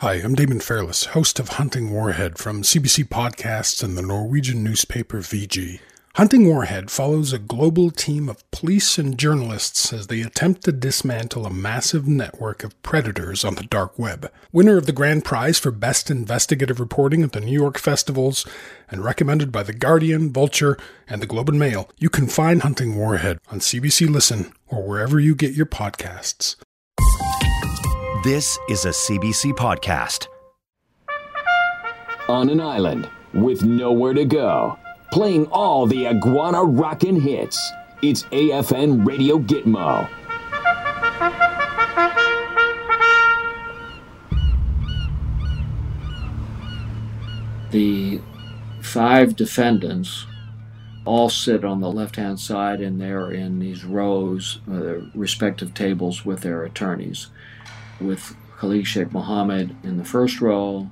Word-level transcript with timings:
Hi, 0.00 0.14
I'm 0.14 0.36
Damon 0.36 0.60
Fairless, 0.60 1.06
host 1.06 1.40
of 1.40 1.48
Hunting 1.48 1.90
Warhead 1.90 2.38
from 2.38 2.62
CBC 2.62 3.08
Podcasts 3.08 3.82
and 3.82 3.98
the 3.98 4.02
Norwegian 4.02 4.62
newspaper 4.62 5.18
VG. 5.18 5.80
Hunting 6.14 6.46
Warhead 6.46 6.88
follows 6.88 7.32
a 7.32 7.38
global 7.40 7.90
team 7.90 8.28
of 8.28 8.48
police 8.52 8.96
and 8.96 9.18
journalists 9.18 9.92
as 9.92 10.06
they 10.06 10.20
attempt 10.20 10.62
to 10.62 10.70
dismantle 10.70 11.46
a 11.46 11.50
massive 11.50 12.06
network 12.06 12.62
of 12.62 12.80
predators 12.84 13.44
on 13.44 13.56
the 13.56 13.64
dark 13.64 13.98
web. 13.98 14.30
Winner 14.52 14.76
of 14.76 14.86
the 14.86 14.92
grand 14.92 15.24
prize 15.24 15.58
for 15.58 15.72
best 15.72 16.12
investigative 16.12 16.78
reporting 16.78 17.24
at 17.24 17.32
the 17.32 17.40
New 17.40 17.50
York 17.50 17.76
festivals 17.76 18.46
and 18.88 19.02
recommended 19.02 19.50
by 19.50 19.64
The 19.64 19.72
Guardian, 19.72 20.32
Vulture, 20.32 20.78
and 21.08 21.20
the 21.20 21.26
Globe 21.26 21.48
and 21.48 21.58
Mail, 21.58 21.90
you 21.98 22.08
can 22.08 22.28
find 22.28 22.62
Hunting 22.62 22.94
Warhead 22.94 23.40
on 23.50 23.58
CBC 23.58 24.08
Listen 24.08 24.52
or 24.68 24.86
wherever 24.86 25.18
you 25.18 25.34
get 25.34 25.54
your 25.54 25.66
podcasts. 25.66 26.54
This 28.28 28.58
is 28.68 28.84
a 28.84 28.90
CBC 28.90 29.54
podcast. 29.54 30.26
On 32.28 32.50
an 32.50 32.60
island 32.60 33.08
with 33.32 33.64
nowhere 33.64 34.12
to 34.12 34.26
go, 34.26 34.78
playing 35.10 35.46
all 35.46 35.86
the 35.86 36.06
iguana 36.06 36.62
rockin' 36.62 37.18
hits. 37.18 37.58
It's 38.02 38.24
AFN 38.24 39.06
Radio 39.06 39.38
Gitmo. 39.38 40.06
The 47.70 48.20
five 48.82 49.36
defendants 49.36 50.26
all 51.06 51.30
sit 51.30 51.64
on 51.64 51.80
the 51.80 51.90
left 51.90 52.16
hand 52.16 52.38
side 52.38 52.82
and 52.82 53.00
they're 53.00 53.32
in 53.32 53.58
these 53.58 53.86
rows, 53.86 54.58
uh, 54.70 55.00
respective 55.14 55.72
tables 55.72 56.26
with 56.26 56.42
their 56.42 56.62
attorneys 56.62 57.28
with 58.00 58.36
Khalid 58.58 58.86
Sheikh 58.86 59.12
Mohammed 59.12 59.76
in 59.82 59.96
the 59.96 60.04
first 60.04 60.40
row. 60.40 60.90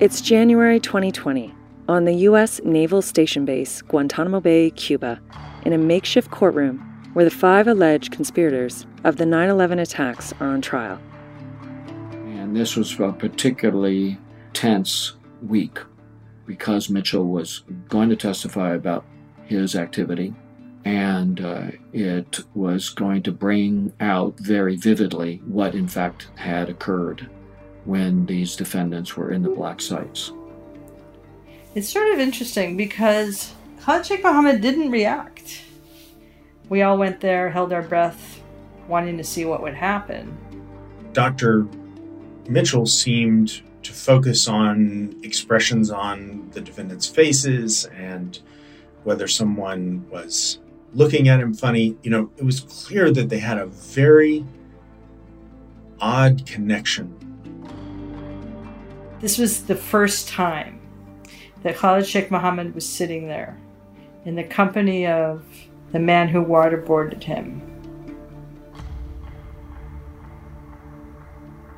It's 0.00 0.20
January 0.20 0.80
2020 0.80 1.54
on 1.88 2.04
the 2.04 2.14
U.S. 2.14 2.60
Naval 2.64 3.02
Station 3.02 3.44
Base, 3.44 3.82
Guantanamo 3.82 4.40
Bay, 4.40 4.70
Cuba, 4.70 5.20
in 5.64 5.72
a 5.72 5.78
makeshift 5.78 6.30
courtroom 6.30 6.78
where 7.12 7.24
the 7.24 7.30
five 7.30 7.66
alleged 7.66 8.12
conspirators 8.12 8.86
of 9.04 9.16
the 9.16 9.26
9 9.26 9.48
11 9.48 9.78
attacks 9.78 10.32
are 10.40 10.48
on 10.48 10.60
trial. 10.60 11.00
And 12.24 12.56
this 12.56 12.76
was 12.76 12.98
a 12.98 13.12
particularly 13.12 14.18
tense 14.52 15.14
week 15.42 15.78
because 16.46 16.90
Mitchell 16.90 17.26
was 17.26 17.62
going 17.88 18.08
to 18.08 18.16
testify 18.16 18.74
about 18.74 19.04
his 19.44 19.74
activity 19.74 20.34
and 20.84 21.40
uh, 21.40 21.70
it 21.92 22.40
was 22.54 22.88
going 22.88 23.22
to 23.22 23.32
bring 23.32 23.92
out 24.00 24.38
very 24.38 24.76
vividly 24.76 25.42
what 25.46 25.74
in 25.74 25.86
fact 25.86 26.28
had 26.36 26.68
occurred 26.68 27.28
when 27.84 28.26
these 28.26 28.56
defendants 28.56 29.16
were 29.16 29.32
in 29.32 29.42
the 29.42 29.50
black 29.50 29.80
sites. 29.80 30.32
It's 31.74 31.88
sort 31.88 32.12
of 32.12 32.18
interesting 32.18 32.76
because 32.76 33.52
Khalid 33.82 34.06
Sheikh 34.06 34.22
Mohammed 34.22 34.60
didn't 34.60 34.90
react. 34.90 35.62
We 36.68 36.82
all 36.82 36.98
went 36.98 37.20
there, 37.20 37.50
held 37.50 37.72
our 37.72 37.82
breath, 37.82 38.42
wanting 38.88 39.16
to 39.18 39.24
see 39.24 39.44
what 39.44 39.62
would 39.62 39.74
happen. 39.74 40.36
Dr. 41.12 41.66
Mitchell 42.48 42.86
seemed 42.86 43.62
to 43.82 43.92
focus 43.92 44.48
on 44.48 45.16
expressions 45.22 45.90
on 45.90 46.50
the 46.52 46.60
defendants' 46.60 47.06
faces 47.06 47.86
and 47.86 48.38
whether 49.04 49.26
someone 49.26 50.04
was 50.10 50.58
looking 50.94 51.28
at 51.28 51.40
him 51.40 51.54
funny. 51.54 51.96
You 52.02 52.10
know, 52.10 52.30
it 52.36 52.44
was 52.44 52.60
clear 52.60 53.10
that 53.10 53.28
they 53.28 53.38
had 53.38 53.58
a 53.58 53.66
very 53.66 54.44
odd 56.00 56.46
connection. 56.46 57.14
This 59.20 59.36
was 59.36 59.64
the 59.64 59.76
first 59.76 60.28
time 60.28 60.80
that 61.62 61.76
Khalid 61.76 62.06
Sheikh 62.06 62.30
Mohammed 62.30 62.74
was 62.74 62.88
sitting 62.88 63.28
there 63.28 63.58
in 64.24 64.34
the 64.34 64.44
company 64.44 65.06
of 65.06 65.44
the 65.92 65.98
man 65.98 66.28
who 66.28 66.44
waterboarded 66.44 67.22
him. 67.22 67.66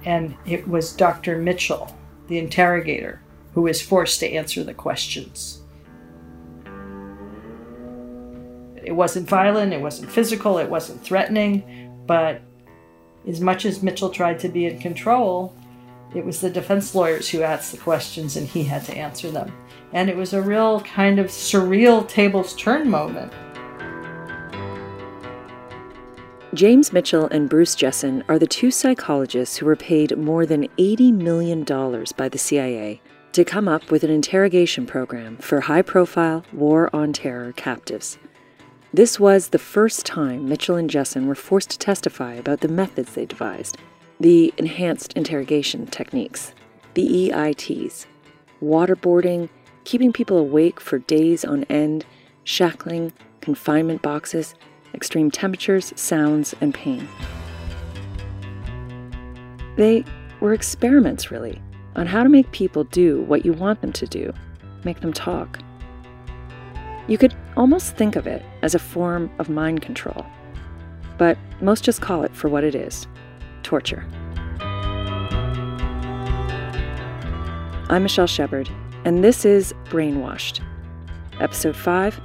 And 0.05 0.37
it 0.45 0.67
was 0.69 0.93
Dr. 0.93 1.39
Mitchell, 1.39 1.97
the 2.29 2.39
interrogator, 2.39 3.21
who 3.55 3.63
was 3.63 3.81
forced 3.81 4.21
to 4.21 4.31
answer 4.31 4.65
the 4.65 4.75
questions. 4.75 5.62
It 8.85 8.93
wasn't 8.93 9.29
violent, 9.29 9.73
it 9.73 9.81
wasn't 9.81 10.11
physical, 10.11 10.59
it 10.59 10.69
wasn't 10.69 11.03
threatening, 11.03 11.93
but 12.07 12.41
as 13.27 13.41
much 13.41 13.65
as 13.65 13.83
Mitchell 13.83 14.11
tried 14.11 14.39
to 14.41 14.49
be 14.49 14.67
in 14.67 14.79
control, 14.79 15.55
it 16.15 16.25
was 16.25 16.41
the 16.41 16.51
defense 16.51 16.95
lawyers 16.95 17.29
who 17.29 17.43
asked 17.43 17.73
the 17.73 17.79
questions 17.79 18.37
and 18.37 18.47
he 18.47 18.65
had 18.65 18.85
to 18.85 18.95
answer 18.95 19.31
them. 19.31 19.53
And 19.93 20.11
it 20.11 20.17
was 20.17 20.33
a 20.33 20.43
real 20.43 20.81
kind 20.81 21.19
of 21.19 21.27
surreal 21.27 22.07
tables 22.07 22.55
turn 22.55 22.91
moment. 22.91 23.33
James 26.55 26.93
Mitchell 26.93 27.29
and 27.31 27.49
Bruce 27.49 27.75
Jessen 27.75 28.23
are 28.29 28.39
the 28.39 28.47
two 28.47 28.71
psychologists 28.71 29.57
who 29.57 29.65
were 29.65 29.77
paid 29.77 30.19
more 30.19 30.45
than 30.45 30.69
$80 30.77 31.13
million 31.15 31.65
by 32.17 32.29
the 32.29 32.37
CIA 32.37 33.01
to 33.33 33.45
come 33.45 33.69
up 33.69 33.91
with 33.91 34.05
an 34.05 34.11
interrogation 34.11 34.85
program 34.85 35.39
for 35.39 35.61
high 35.61 35.81
profile 35.81 36.45
war 36.53 36.95
on 36.95 37.15
terror 37.15 37.53
captives. 37.53 38.19
This 38.95 39.19
was 39.19 39.49
the 39.49 39.59
first 39.59 40.05
time 40.05 40.51
Mitchell 40.51 40.77
and 40.77 40.91
Jessen 40.91 41.25
were 41.25 41.35
forced 41.35 41.71
to 41.71 41.79
testify 41.79 42.35
about 42.35 42.61
the 42.61 42.69
methods 42.69 43.15
they 43.15 43.25
devised, 43.25 43.79
the 44.21 44.53
enhanced 44.59 45.15
interrogation 45.15 45.87
techniques, 45.87 46.53
the 46.93 47.31
EITs, 47.31 48.05
waterboarding, 48.63 49.49
keeping 49.85 50.13
people 50.13 50.37
awake 50.37 50.79
for 50.79 50.99
days 50.99 51.43
on 51.43 51.65
end, 51.65 52.05
shackling, 52.45 53.15
confinement 53.41 54.03
boxes, 54.03 54.55
extreme 54.93 55.31
temperatures, 55.31 55.95
sounds, 55.97 56.55
and 56.61 56.75
pain. 56.75 57.09
They 59.77 60.05
were 60.41 60.53
experiments, 60.53 61.31
really, 61.31 61.63
on 61.97 62.07
how 62.07 62.23
to 62.23 62.29
make 62.29 62.53
people 62.53 62.85
do 62.85 63.23
what 63.23 63.47
you 63.47 63.55
want 63.55 63.81
them 63.81 63.93
to 63.95 64.07
do, 64.07 64.35
make 64.85 65.01
them 65.01 65.15
talk. 65.15 65.59
You 67.09 67.19
could 67.19 67.35
almost 67.57 67.97
think 67.97 68.15
of 68.15 68.29
it 68.29 68.45
as 68.63 68.77
a 68.77 68.79
form 68.79 69.29
of 69.41 69.49
mind 69.49 69.83
control, 69.83 70.25
but 71.19 71.37
most 71.61 71.83
just 71.83 72.01
call 72.01 72.23
it 72.23 72.35
for 72.35 72.49
what 72.49 72.63
it 72.63 72.77
is 72.77 73.09
torture. 73.65 74.07
I'm 77.91 78.05
Michelle 78.05 78.29
Shepard, 78.29 78.71
and 79.05 79.25
this 79.25 79.45
is 79.45 79.75
Brainwashed. 79.87 80.61
Episode 81.41 81.75
5 81.75 82.21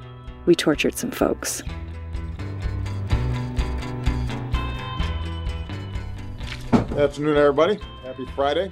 We 0.45 0.53
Tortured 0.53 0.95
Some 0.95 1.09
Folks. 1.09 1.63
Good 6.71 6.99
afternoon, 6.99 7.35
everybody. 7.35 7.79
Happy 8.03 8.27
Friday. 8.35 8.71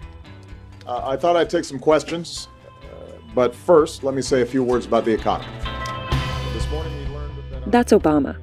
Uh, 0.85 1.01
I 1.03 1.17
thought 1.17 1.35
I'd 1.35 1.49
take 1.49 1.65
some 1.65 1.79
questions, 1.79 2.47
uh, 2.83 3.13
but 3.33 3.55
first, 3.55 4.03
let 4.03 4.13
me 4.13 4.21
say 4.21 4.41
a 4.41 4.45
few 4.45 4.63
words 4.63 4.85
about 4.85 5.03
the 5.03 5.11
economy. 5.11 5.51
That's 7.67 7.91
Obama, 7.91 8.37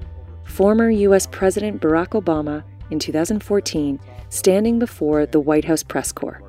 former 0.44 0.90
U.S. 0.90 1.26
President 1.26 1.80
Barack 1.80 2.08
Obama 2.08 2.64
in 2.90 2.98
2014, 2.98 4.00
standing 4.28 4.78
before 4.78 5.26
the 5.26 5.40
White 5.40 5.64
House 5.64 5.82
press 5.82 6.12
corps. 6.12 6.42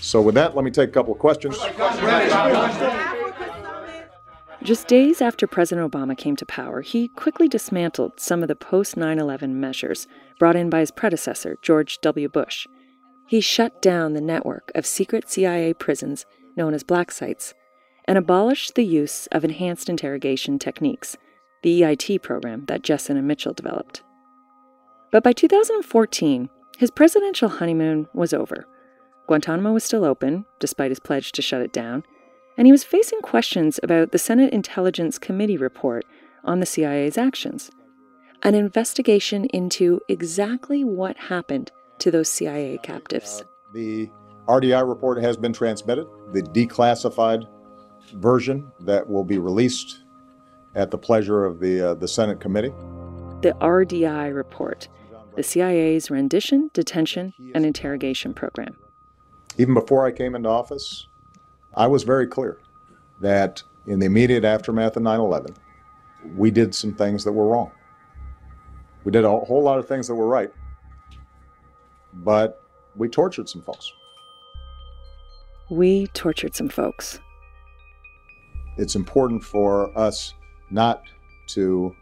So, 0.00 0.20
with 0.20 0.34
that, 0.36 0.54
let 0.54 0.64
me 0.64 0.70
take 0.70 0.90
a 0.90 0.92
couple 0.92 1.12
of 1.12 1.18
questions. 1.18 1.58
Just 4.62 4.88
days 4.88 5.20
after 5.20 5.46
President 5.46 5.90
Obama 5.90 6.16
came 6.16 6.36
to 6.36 6.46
power, 6.46 6.80
he 6.80 7.08
quickly 7.08 7.48
dismantled 7.48 8.18
some 8.18 8.40
of 8.42 8.48
the 8.48 8.56
post 8.56 8.96
9 8.96 9.18
11 9.18 9.60
measures 9.60 10.06
brought 10.38 10.56
in 10.56 10.70
by 10.70 10.80
his 10.80 10.90
predecessor, 10.90 11.58
George 11.60 11.98
W. 12.00 12.28
Bush. 12.28 12.66
He 13.26 13.40
shut 13.40 13.82
down 13.82 14.12
the 14.12 14.20
network 14.20 14.70
of 14.74 14.86
secret 14.86 15.28
CIA 15.28 15.74
prisons 15.74 16.24
known 16.56 16.72
as 16.72 16.82
black 16.82 17.10
sites 17.10 17.52
and 18.06 18.18
abolished 18.18 18.74
the 18.74 18.84
use 18.84 19.26
of 19.28 19.44
enhanced 19.44 19.88
interrogation 19.88 20.58
techniques, 20.58 21.16
the 21.62 21.82
EIT 21.82 22.22
program 22.22 22.64
that 22.66 22.82
Jessen 22.82 23.16
and 23.16 23.26
Mitchell 23.26 23.54
developed. 23.54 24.02
But 25.10 25.22
by 25.22 25.32
2014, 25.32 26.50
his 26.76 26.90
presidential 26.90 27.48
honeymoon 27.48 28.08
was 28.12 28.34
over. 28.34 28.66
Guantanamo 29.26 29.72
was 29.72 29.84
still 29.84 30.04
open, 30.04 30.44
despite 30.58 30.90
his 30.90 31.00
pledge 31.00 31.32
to 31.32 31.42
shut 31.42 31.62
it 31.62 31.72
down, 31.72 32.02
and 32.56 32.66
he 32.66 32.72
was 32.72 32.84
facing 32.84 33.20
questions 33.20 33.80
about 33.82 34.12
the 34.12 34.18
Senate 34.18 34.52
Intelligence 34.52 35.18
Committee 35.18 35.56
report 35.56 36.04
on 36.44 36.60
the 36.60 36.66
CIA's 36.66 37.16
actions. 37.16 37.70
An 38.42 38.54
investigation 38.54 39.46
into 39.46 40.00
exactly 40.08 40.84
what 40.84 41.16
happened 41.16 41.72
to 41.98 42.10
those 42.10 42.28
CIA 42.28 42.78
captives. 42.82 43.42
Uh, 43.42 43.72
the 43.72 44.10
RDI 44.46 44.86
report 44.86 45.22
has 45.22 45.36
been 45.36 45.52
transmitted. 45.52 46.06
The 46.32 46.42
declassified 46.42 47.46
version 48.12 48.70
that 48.80 49.08
will 49.08 49.24
be 49.24 49.38
released 49.38 50.00
at 50.74 50.90
the 50.90 50.98
pleasure 50.98 51.44
of 51.44 51.60
the, 51.60 51.90
uh, 51.90 51.94
the 51.94 52.08
Senate 52.08 52.40
committee. 52.40 52.72
The 53.42 53.52
RDI 53.60 54.34
report. 54.34 54.88
the 55.36 55.42
CIA's 55.42 56.10
rendition, 56.12 56.70
detention, 56.74 57.34
and 57.54 57.66
interrogation 57.66 58.32
program. 58.32 58.76
Even 59.58 59.74
before 59.74 60.06
I 60.06 60.12
came 60.12 60.36
into 60.36 60.48
office, 60.48 61.08
I 61.74 61.88
was 61.88 62.04
very 62.04 62.28
clear 62.28 62.58
that 63.20 63.60
in 63.86 63.98
the 63.98 64.06
immediate 64.06 64.44
aftermath 64.44 64.96
of 64.96 65.02
9 65.02 65.18
11, 65.18 65.54
we 66.36 66.50
did 66.52 66.72
some 66.74 66.94
things 66.94 67.24
that 67.24 67.32
were 67.32 67.48
wrong. 67.48 67.72
We 69.02 69.10
did 69.10 69.24
a 69.24 69.28
whole 69.30 69.62
lot 69.62 69.78
of 69.78 69.88
things 69.88 70.06
that 70.06 70.14
were 70.14 70.28
right, 70.28 70.52
but 72.12 72.62
we 72.96 73.08
tortured 73.08 73.48
some 73.48 73.60
folks. 73.62 73.92
We 75.68 76.06
tortured 76.08 76.54
some 76.54 76.68
folks. 76.68 77.18
It's 78.76 78.96
important 78.96 79.42
for 79.44 79.96
us 79.96 80.34
not 80.70 81.04
to 81.48 81.94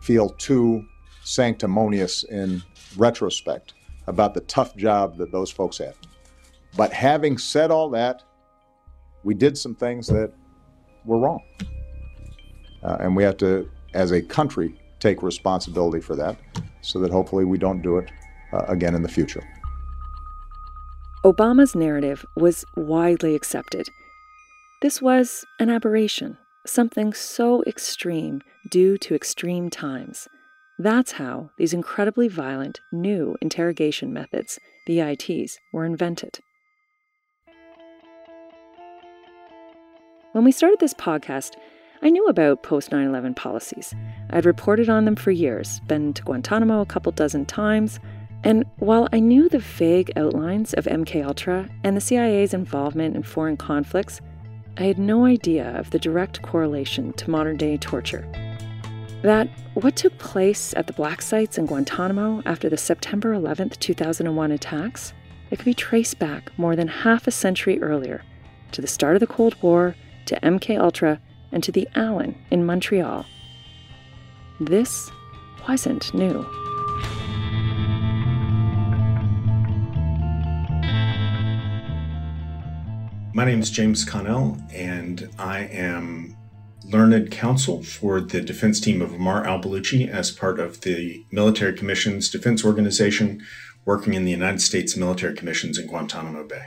feel 0.00 0.30
too 0.30 0.84
sanctimonious 1.22 2.24
in 2.24 2.62
retrospect 2.96 3.74
about 4.06 4.32
the 4.32 4.40
tough 4.42 4.74
job 4.76 5.18
that 5.18 5.30
those 5.30 5.50
folks 5.50 5.78
had. 5.78 5.94
But 6.76 6.92
having 6.92 7.36
said 7.36 7.70
all 7.70 7.90
that, 7.90 8.22
we 9.24 9.34
did 9.34 9.58
some 9.58 9.74
things 9.74 10.06
that 10.06 10.32
were 11.04 11.18
wrong. 11.18 11.42
Uh, 12.82 12.96
and 13.00 13.14
we 13.14 13.22
have 13.22 13.36
to, 13.38 13.68
as 13.94 14.12
a 14.12 14.22
country, 14.22 14.80
take 15.00 15.22
responsibility 15.22 16.00
for 16.00 16.16
that 16.16 16.36
so 16.80 16.98
that 17.00 17.10
hopefully 17.10 17.44
we 17.44 17.58
don't 17.58 17.82
do 17.82 17.98
it 17.98 18.10
uh, 18.52 18.64
again 18.68 18.94
in 18.94 19.02
the 19.02 19.08
future. 19.08 19.42
Obama's 21.24 21.74
narrative 21.74 22.24
was 22.36 22.64
widely 22.76 23.34
accepted. 23.34 23.88
This 24.80 25.02
was 25.02 25.44
an 25.58 25.70
aberration, 25.70 26.38
something 26.64 27.12
so 27.12 27.64
extreme 27.64 28.42
due 28.70 28.96
to 28.98 29.12
extreme 29.12 29.70
times. 29.70 30.28
That's 30.78 31.10
how 31.10 31.50
these 31.58 31.74
incredibly 31.74 32.28
violent 32.28 32.78
new 32.92 33.36
interrogation 33.42 34.12
methods, 34.12 34.60
the 34.86 34.98
EITs, 34.98 35.58
were 35.72 35.84
invented. 35.84 36.38
When 40.30 40.44
we 40.44 40.52
started 40.52 40.78
this 40.78 40.94
podcast, 40.94 41.56
I 42.00 42.10
knew 42.10 42.26
about 42.26 42.62
post 42.62 42.92
9 42.92 43.04
11 43.04 43.34
policies. 43.34 43.92
I'd 44.30 44.46
reported 44.46 44.88
on 44.88 45.06
them 45.06 45.16
for 45.16 45.32
years, 45.32 45.80
been 45.88 46.14
to 46.14 46.22
Guantanamo 46.22 46.82
a 46.82 46.86
couple 46.86 47.10
dozen 47.10 47.46
times, 47.46 47.98
and 48.44 48.64
while 48.76 49.08
I 49.12 49.18
knew 49.18 49.48
the 49.48 49.58
vague 49.58 50.12
outlines 50.14 50.72
of 50.74 50.84
MK 50.84 51.26
Ultra 51.26 51.68
and 51.82 51.96
the 51.96 52.00
CIA's 52.00 52.54
involvement 52.54 53.16
in 53.16 53.24
foreign 53.24 53.56
conflicts, 53.56 54.20
I 54.80 54.84
had 54.84 54.98
no 54.98 55.24
idea 55.24 55.76
of 55.76 55.90
the 55.90 55.98
direct 55.98 56.40
correlation 56.40 57.12
to 57.14 57.30
modern 57.30 57.56
day 57.56 57.76
torture. 57.78 58.30
That 59.22 59.48
what 59.74 59.96
took 59.96 60.16
place 60.18 60.72
at 60.76 60.86
the 60.86 60.92
black 60.92 61.20
sites 61.20 61.58
in 61.58 61.66
Guantanamo 61.66 62.42
after 62.46 62.68
the 62.68 62.76
September 62.76 63.32
11, 63.32 63.70
2001 63.70 64.52
attacks, 64.52 65.12
it 65.50 65.56
could 65.56 65.64
be 65.64 65.74
traced 65.74 66.20
back 66.20 66.56
more 66.56 66.76
than 66.76 66.86
half 66.86 67.26
a 67.26 67.32
century 67.32 67.82
earlier 67.82 68.22
to 68.70 68.80
the 68.80 68.86
start 68.86 69.16
of 69.16 69.20
the 69.20 69.26
Cold 69.26 69.60
War, 69.62 69.96
to 70.26 70.38
MK 70.42 70.78
Ultra, 70.78 71.20
and 71.50 71.64
to 71.64 71.72
the 71.72 71.88
Allan 71.96 72.36
in 72.52 72.64
Montreal. 72.64 73.26
This 74.60 75.10
wasn't 75.68 76.14
new. 76.14 76.67
My 83.38 83.44
name 83.44 83.60
is 83.60 83.70
James 83.70 84.04
Connell, 84.04 84.58
and 84.74 85.30
I 85.38 85.60
am 85.60 86.36
learned 86.84 87.30
counsel 87.30 87.84
for 87.84 88.20
the 88.20 88.40
defense 88.40 88.80
team 88.80 89.00
of 89.00 89.10
Ammar 89.10 89.46
al 89.46 89.62
Baluchi 89.62 90.08
as 90.08 90.32
part 90.32 90.58
of 90.58 90.80
the 90.80 91.24
Military 91.30 91.72
Commissions 91.72 92.30
Defense 92.30 92.64
Organization, 92.64 93.40
working 93.84 94.14
in 94.14 94.24
the 94.24 94.32
United 94.32 94.60
States 94.60 94.96
Military 94.96 95.36
Commissions 95.36 95.78
in 95.78 95.86
Guantanamo 95.86 96.48
Bay. 96.48 96.64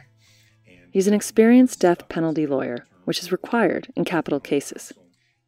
He's 0.94 1.08
an 1.08 1.14
experienced 1.14 1.82
death 1.82 2.08
penalty 2.08 2.48
lawyer, 2.48 2.86
which 3.04 3.20
is 3.20 3.34
required 3.34 3.92
in 3.98 4.06
capital 4.06 4.40
cases. 4.40 4.94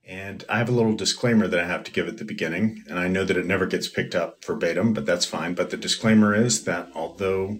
And 0.05 0.43
I 0.49 0.57
have 0.57 0.67
a 0.67 0.73
little 0.73 0.93
disclaimer 0.93 1.47
that 1.47 1.59
I 1.61 1.67
have 1.67 1.85
to 1.85 1.91
give 1.93 2.09
at 2.09 2.17
the 2.17 2.25
beginning, 2.25 2.83
and 2.89 2.99
I 2.99 3.07
know 3.07 3.23
that 3.23 3.37
it 3.37 3.45
never 3.45 3.65
gets 3.65 3.87
picked 3.87 4.13
up 4.13 4.43
verbatim, 4.43 4.91
but 4.91 5.05
that's 5.05 5.25
fine. 5.25 5.53
But 5.53 5.69
the 5.69 5.77
disclaimer 5.77 6.35
is 6.35 6.65
that 6.65 6.89
although 6.93 7.59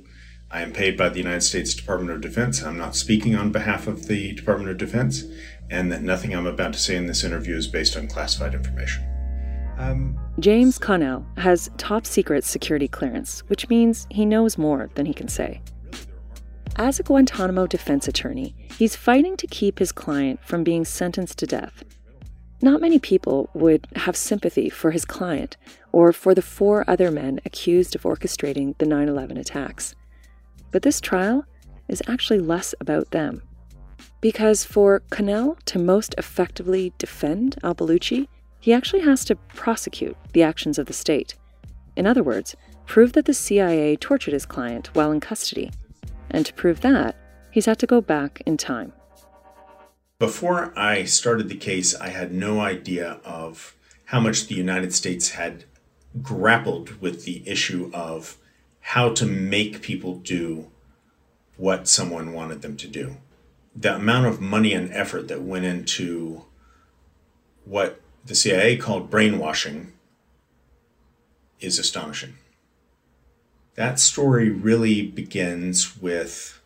I 0.54 0.62
am 0.62 0.72
paid 0.72 0.96
by 0.96 1.10
the 1.10 1.18
United 1.18 1.42
States 1.42 1.74
Department 1.74 2.12
of 2.12 2.22
Defense. 2.22 2.62
I'm 2.62 2.78
not 2.78 2.96
speaking 2.96 3.36
on 3.36 3.52
behalf 3.52 3.88
of 3.88 4.06
the 4.06 4.34
Department 4.34 4.70
of 4.70 4.78
Defense, 4.78 5.24
and 5.72 5.92
that 5.92 6.04
nothing 6.04 6.36
I'm 6.36 6.46
about 6.46 6.74
to 6.74 6.80
say 6.80 6.96
in 6.96 7.08
this 7.08 7.24
interview 7.24 7.58
is 7.58 7.66
based 7.66 7.98
on 7.98 8.08
classified 8.08 8.54
information. 8.54 9.04
Um, 9.80 10.16
James 10.40 10.78
Connell 10.78 11.26
has 11.38 11.72
top 11.78 12.06
secret 12.06 12.44
security 12.44 12.88
clearance, 12.88 13.40
which 13.48 13.68
means 13.68 14.06
he 14.12 14.28
knows 14.28 14.56
more 14.56 14.92
than 14.94 15.08
he 15.08 15.14
can 15.16 15.28
say. 15.28 15.60
As 16.76 17.00
a 17.00 17.04
Guantanamo 17.04 17.66
defense 17.66 18.08
attorney, 18.08 18.56
he's 18.78 18.96
fighting 18.96 19.36
to 19.38 19.48
keep 19.48 19.80
his 19.80 19.92
client 19.92 20.40
from 20.44 20.64
being 20.64 20.86
sentenced 20.86 21.40
to 21.40 21.48
death. 21.48 21.84
Not 22.62 22.80
many 22.80 23.00
people 23.00 23.50
would 23.56 23.88
have 23.96 24.16
sympathy 24.16 24.70
for 24.70 24.92
his 24.92 25.04
client 25.04 25.58
or 25.92 26.14
for 26.14 26.36
the 26.36 26.44
four 26.44 26.88
other 26.88 27.10
men 27.10 27.40
accused 27.44 27.96
of 27.96 28.04
orchestrating 28.04 28.78
the 28.78 28.86
9 28.86 29.10
11 29.10 29.38
attacks. 29.38 29.96
But 30.74 30.82
this 30.82 31.00
trial 31.00 31.46
is 31.88 32.02
actually 32.08 32.40
less 32.40 32.76
about 32.82 33.12
them. 33.12 33.44
Because 34.20 34.66
for 34.66 35.02
Connell 35.12 35.56
to 35.66 35.80
most 35.80 36.16
effectively 36.18 36.92
defend 36.98 37.58
al 37.64 37.76
Baluchi, 37.76 38.28
he 38.60 38.74
actually 38.74 39.02
has 39.02 39.24
to 39.26 39.36
prosecute 39.36 40.18
the 40.34 40.44
actions 40.44 40.80
of 40.80 40.88
the 40.88 40.94
state. 40.94 41.36
In 41.96 42.08
other 42.08 42.24
words, 42.24 42.56
prove 42.88 43.14
that 43.14 43.26
the 43.26 43.34
CIA 43.34 43.96
tortured 43.96 44.34
his 44.34 44.48
client 44.48 44.90
while 44.94 45.12
in 45.12 45.20
custody. 45.20 45.70
And 46.32 46.46
to 46.46 46.54
prove 46.54 46.82
that, 46.82 47.16
he's 47.52 47.68
had 47.68 47.78
to 47.80 47.88
go 47.88 48.02
back 48.02 48.42
in 48.46 48.58
time. 48.58 48.94
Before 50.18 50.74
I 50.78 51.04
started 51.04 51.50
the 51.50 51.58
case, 51.58 51.94
I 51.94 52.10
had 52.10 52.34
no 52.34 52.62
idea 52.62 53.20
of 53.24 53.76
how 54.06 54.20
much 54.20 54.48
the 54.48 54.56
United 54.56 54.94
States 54.94 55.32
had 55.32 55.66
grappled 56.22 57.00
with 57.00 57.26
the 57.26 57.48
issue 57.48 57.92
of 57.94 58.38
how 58.84 59.10
to 59.10 59.26
make 59.26 59.82
people 59.82 60.16
do 60.16 60.70
what 61.56 61.88
someone 61.88 62.34
wanted 62.34 62.62
them 62.62 62.76
to 62.78 62.88
do. 62.88 63.16
The 63.76 63.96
amount 63.96 64.28
of 64.28 64.42
money 64.42 64.74
and 64.74 64.92
effort 64.92 65.30
that 65.30 65.42
went 65.42 65.66
into 65.66 66.44
what 67.66 68.02
the 68.26 68.36
CIA 68.36 68.76
called 68.76 69.10
brainwashing 69.10 69.94
is 71.62 71.80
astonishing. 71.80 72.36
That 73.76 74.00
story 74.00 74.50
really 74.50 75.02
begins 75.02 75.98
with 75.98 76.62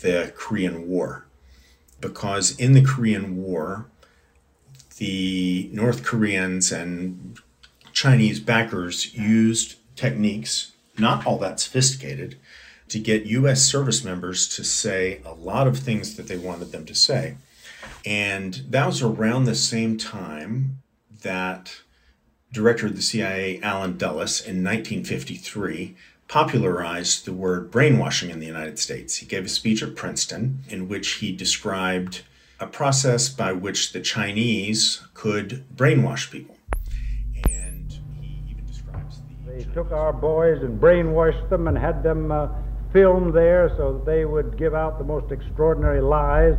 the 0.00 0.32
Korean 0.36 0.88
War. 0.88 1.26
Because 2.00 2.58
in 2.58 2.72
the 2.72 2.82
Korean 2.82 3.36
War, 3.36 3.86
the 4.98 5.70
North 5.72 6.02
Koreans 6.04 6.72
and 6.72 7.38
Chinese 7.92 8.40
backers 8.40 9.14
used 9.14 9.76
techniques 9.94 10.72
not 10.98 11.26
all 11.26 11.38
that 11.38 11.60
sophisticated, 11.60 12.36
to 12.88 12.98
get 12.98 13.26
U.S. 13.26 13.62
service 13.62 14.04
members 14.04 14.48
to 14.56 14.64
say 14.64 15.20
a 15.24 15.32
lot 15.32 15.66
of 15.66 15.78
things 15.78 16.16
that 16.16 16.28
they 16.28 16.36
wanted 16.36 16.72
them 16.72 16.84
to 16.86 16.94
say. 16.94 17.36
And 18.04 18.62
that 18.70 18.86
was 18.86 19.02
around 19.02 19.44
the 19.44 19.54
same 19.54 19.98
time 19.98 20.78
that 21.22 21.80
director 22.52 22.86
of 22.86 22.96
the 22.96 23.02
CIA, 23.02 23.60
Allen 23.62 23.98
Dulles, 23.98 24.40
in 24.40 24.62
1953, 24.62 25.96
popularized 26.28 27.24
the 27.24 27.32
word 27.32 27.70
brainwashing 27.70 28.30
in 28.30 28.40
the 28.40 28.46
United 28.46 28.78
States. 28.78 29.16
He 29.16 29.26
gave 29.26 29.44
a 29.44 29.48
speech 29.48 29.82
at 29.82 29.96
Princeton 29.96 30.60
in 30.68 30.88
which 30.88 31.14
he 31.14 31.32
described 31.32 32.22
a 32.58 32.66
process 32.66 33.28
by 33.28 33.52
which 33.52 33.92
the 33.92 34.00
Chinese 34.00 35.02
could 35.14 35.64
brainwash 35.74 36.30
people. 36.30 36.55
They 39.56 39.64
took 39.72 39.90
our 39.90 40.12
boys 40.12 40.62
and 40.62 40.78
brainwashed 40.78 41.48
them 41.48 41.66
and 41.66 41.78
had 41.78 42.02
them 42.02 42.30
uh, 42.30 42.48
filmed 42.92 43.32
there 43.32 43.72
so 43.78 43.94
that 43.94 44.04
they 44.04 44.26
would 44.26 44.58
give 44.58 44.74
out 44.74 44.98
the 44.98 45.04
most 45.04 45.32
extraordinary 45.32 46.02
lies. 46.02 46.58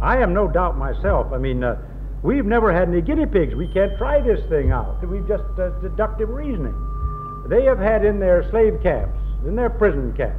I 0.00 0.18
am 0.18 0.32
no 0.32 0.46
doubt 0.46 0.78
myself. 0.78 1.32
I 1.32 1.38
mean, 1.38 1.64
uh, 1.64 1.76
we've 2.22 2.44
never 2.44 2.72
had 2.72 2.88
any 2.88 3.00
guinea 3.02 3.26
pigs. 3.26 3.56
We 3.56 3.66
can't 3.66 3.98
try 3.98 4.20
this 4.20 4.48
thing 4.48 4.70
out. 4.70 5.04
We've 5.04 5.26
just 5.26 5.42
uh, 5.58 5.70
deductive 5.80 6.28
reasoning. 6.28 6.76
They 7.48 7.64
have 7.64 7.80
had 7.80 8.04
in 8.04 8.20
their 8.20 8.48
slave 8.50 8.78
camps, 8.80 9.18
in 9.44 9.56
their 9.56 9.70
prison 9.70 10.14
camps, 10.16 10.38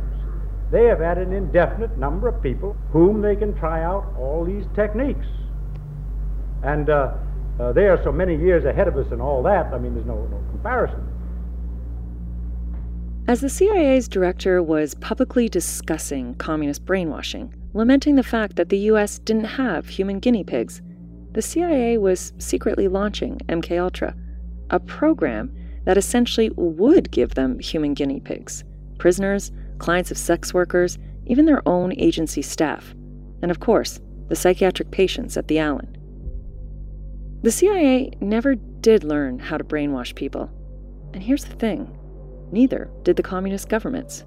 they 0.72 0.86
have 0.86 1.00
had 1.00 1.18
an 1.18 1.34
indefinite 1.34 1.98
number 1.98 2.30
of 2.30 2.42
people 2.42 2.78
whom 2.94 3.22
they 3.22 3.36
can 3.36 3.54
try 3.54 3.84
out 3.84 4.14
all 4.18 4.46
these 4.46 4.64
techniques. 4.76 5.28
And 6.64 6.90
uh, 6.90 7.16
uh, 7.60 7.74
they 7.74 7.88
are 7.88 8.02
so 8.02 8.14
many 8.14 8.38
years 8.38 8.64
ahead 8.64 8.88
of 8.88 8.96
us 8.96 9.12
and 9.12 9.22
all 9.22 9.44
that, 9.44 9.74
I 9.74 9.78
mean, 9.78 9.94
there's 9.94 10.08
no, 10.08 10.26
no 10.32 10.42
comparison. 10.52 11.17
As 13.27 13.41
the 13.41 13.50
CIA's 13.50 14.07
director 14.07 14.63
was 14.63 14.96
publicly 14.96 15.50
discussing 15.50 16.34
communist 16.36 16.86
brainwashing, 16.86 17.53
lamenting 17.74 18.15
the 18.15 18.24
fact 18.24 18.55
that 18.55 18.69
the 18.69 18.77
US 18.91 19.19
didn't 19.19 19.43
have 19.43 19.89
human 19.89 20.19
guinea 20.19 20.46
pigs, 20.46 20.81
the 21.34 21.41
CIA 21.41 21.98
was 21.98 22.31
secretly 22.38 22.88
launching 22.88 23.38
MKUltra, 23.50 24.15
a 24.69 24.79
program 24.79 25.53
that 25.84 25.98
essentially 25.98 26.51
would 26.55 27.12
give 27.12 27.36
them 27.36 27.60
human 27.60 27.93
guinea 27.93 28.22
pigs, 28.22 28.63
prisoners, 28.98 29.51
clients 29.77 30.10
of 30.10 30.17
sex 30.17 30.53
workers, 30.53 30.98
even 31.25 31.46
their 31.46 31.67
own 31.67 31.91
agency 32.00 32.41
staff, 32.41 32.96
and 33.41 33.51
of 33.51 33.60
course, 33.60 34.00
the 34.29 34.38
psychiatric 34.38 34.91
patients 34.91 35.36
at 35.36 35.50
the 35.50 35.60
Allan. 35.60 35.98
The 37.41 37.51
CIA 37.51 38.13
never 38.22 38.55
did 38.55 39.03
learn 39.03 39.38
how 39.39 39.57
to 39.57 39.65
brainwash 39.65 40.15
people. 40.15 40.50
And 41.13 41.22
here's 41.22 41.43
the 41.43 41.55
thing 41.55 41.97
neither 42.51 42.89
did 43.04 43.16
the 43.16 43.24
communist 43.24 43.70
governments. 43.70 44.24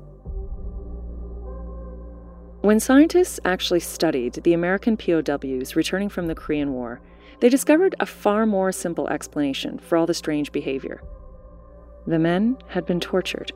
When 2.62 2.79
scientists 2.79 3.41
actually 3.45 3.81
studied 3.81 4.35
the 4.35 4.53
American 4.53 4.97
POWs 4.97 5.77
returning 5.77 6.11
from 6.11 6.27
the 6.27 6.35
Korean 6.35 6.73
War, 6.73 7.00
they 7.41 7.49
discovered 7.49 7.95
a 8.00 8.07
far 8.07 8.45
more 8.45 8.71
simple 8.71 9.09
explanation 9.09 9.79
for 9.79 9.97
all 9.97 10.07
the 10.07 10.12
strange 10.12 10.53
behavior. 10.53 11.03
The 12.07 12.19
men 12.19 12.59
had 12.69 12.85
been 12.85 13.00
tortured. 13.00 13.53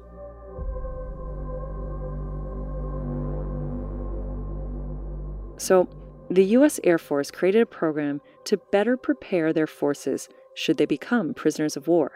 So, 5.59 5.88
the 6.30 6.44
U.S. 6.44 6.80
Air 6.83 6.99
Force 6.99 7.30
created 7.30 7.61
a 7.61 7.66
program 7.66 8.23
to 8.44 8.56
better 8.73 8.97
prepare 8.97 9.52
their 9.52 9.66
forces 9.66 10.28
should 10.54 10.78
they 10.78 10.87
become 10.87 11.35
prisoners 11.35 11.76
of 11.76 11.87
war. 11.87 12.12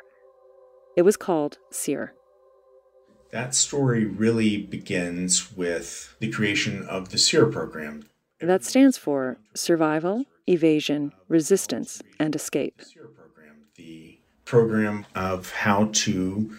It 0.97 1.03
was 1.03 1.17
called 1.17 1.59
SERE. 1.71 2.15
That 3.31 3.55
story 3.55 4.07
really 4.07 4.57
begins 4.57 5.55
with 5.55 6.17
the 6.19 6.31
creation 6.31 6.83
of 6.87 7.11
the 7.11 7.19
SERE 7.19 7.47
program. 7.47 8.05
That 8.41 8.65
stands 8.65 8.97
for 8.97 9.39
Survival, 9.55 10.25
Evasion, 10.47 11.13
Resistance, 11.29 12.03
and 12.19 12.35
Escape. 12.35 12.81
The 13.75 14.19
program 14.47 15.05
of 15.15 15.53
how 15.53 15.91
to 15.93 16.57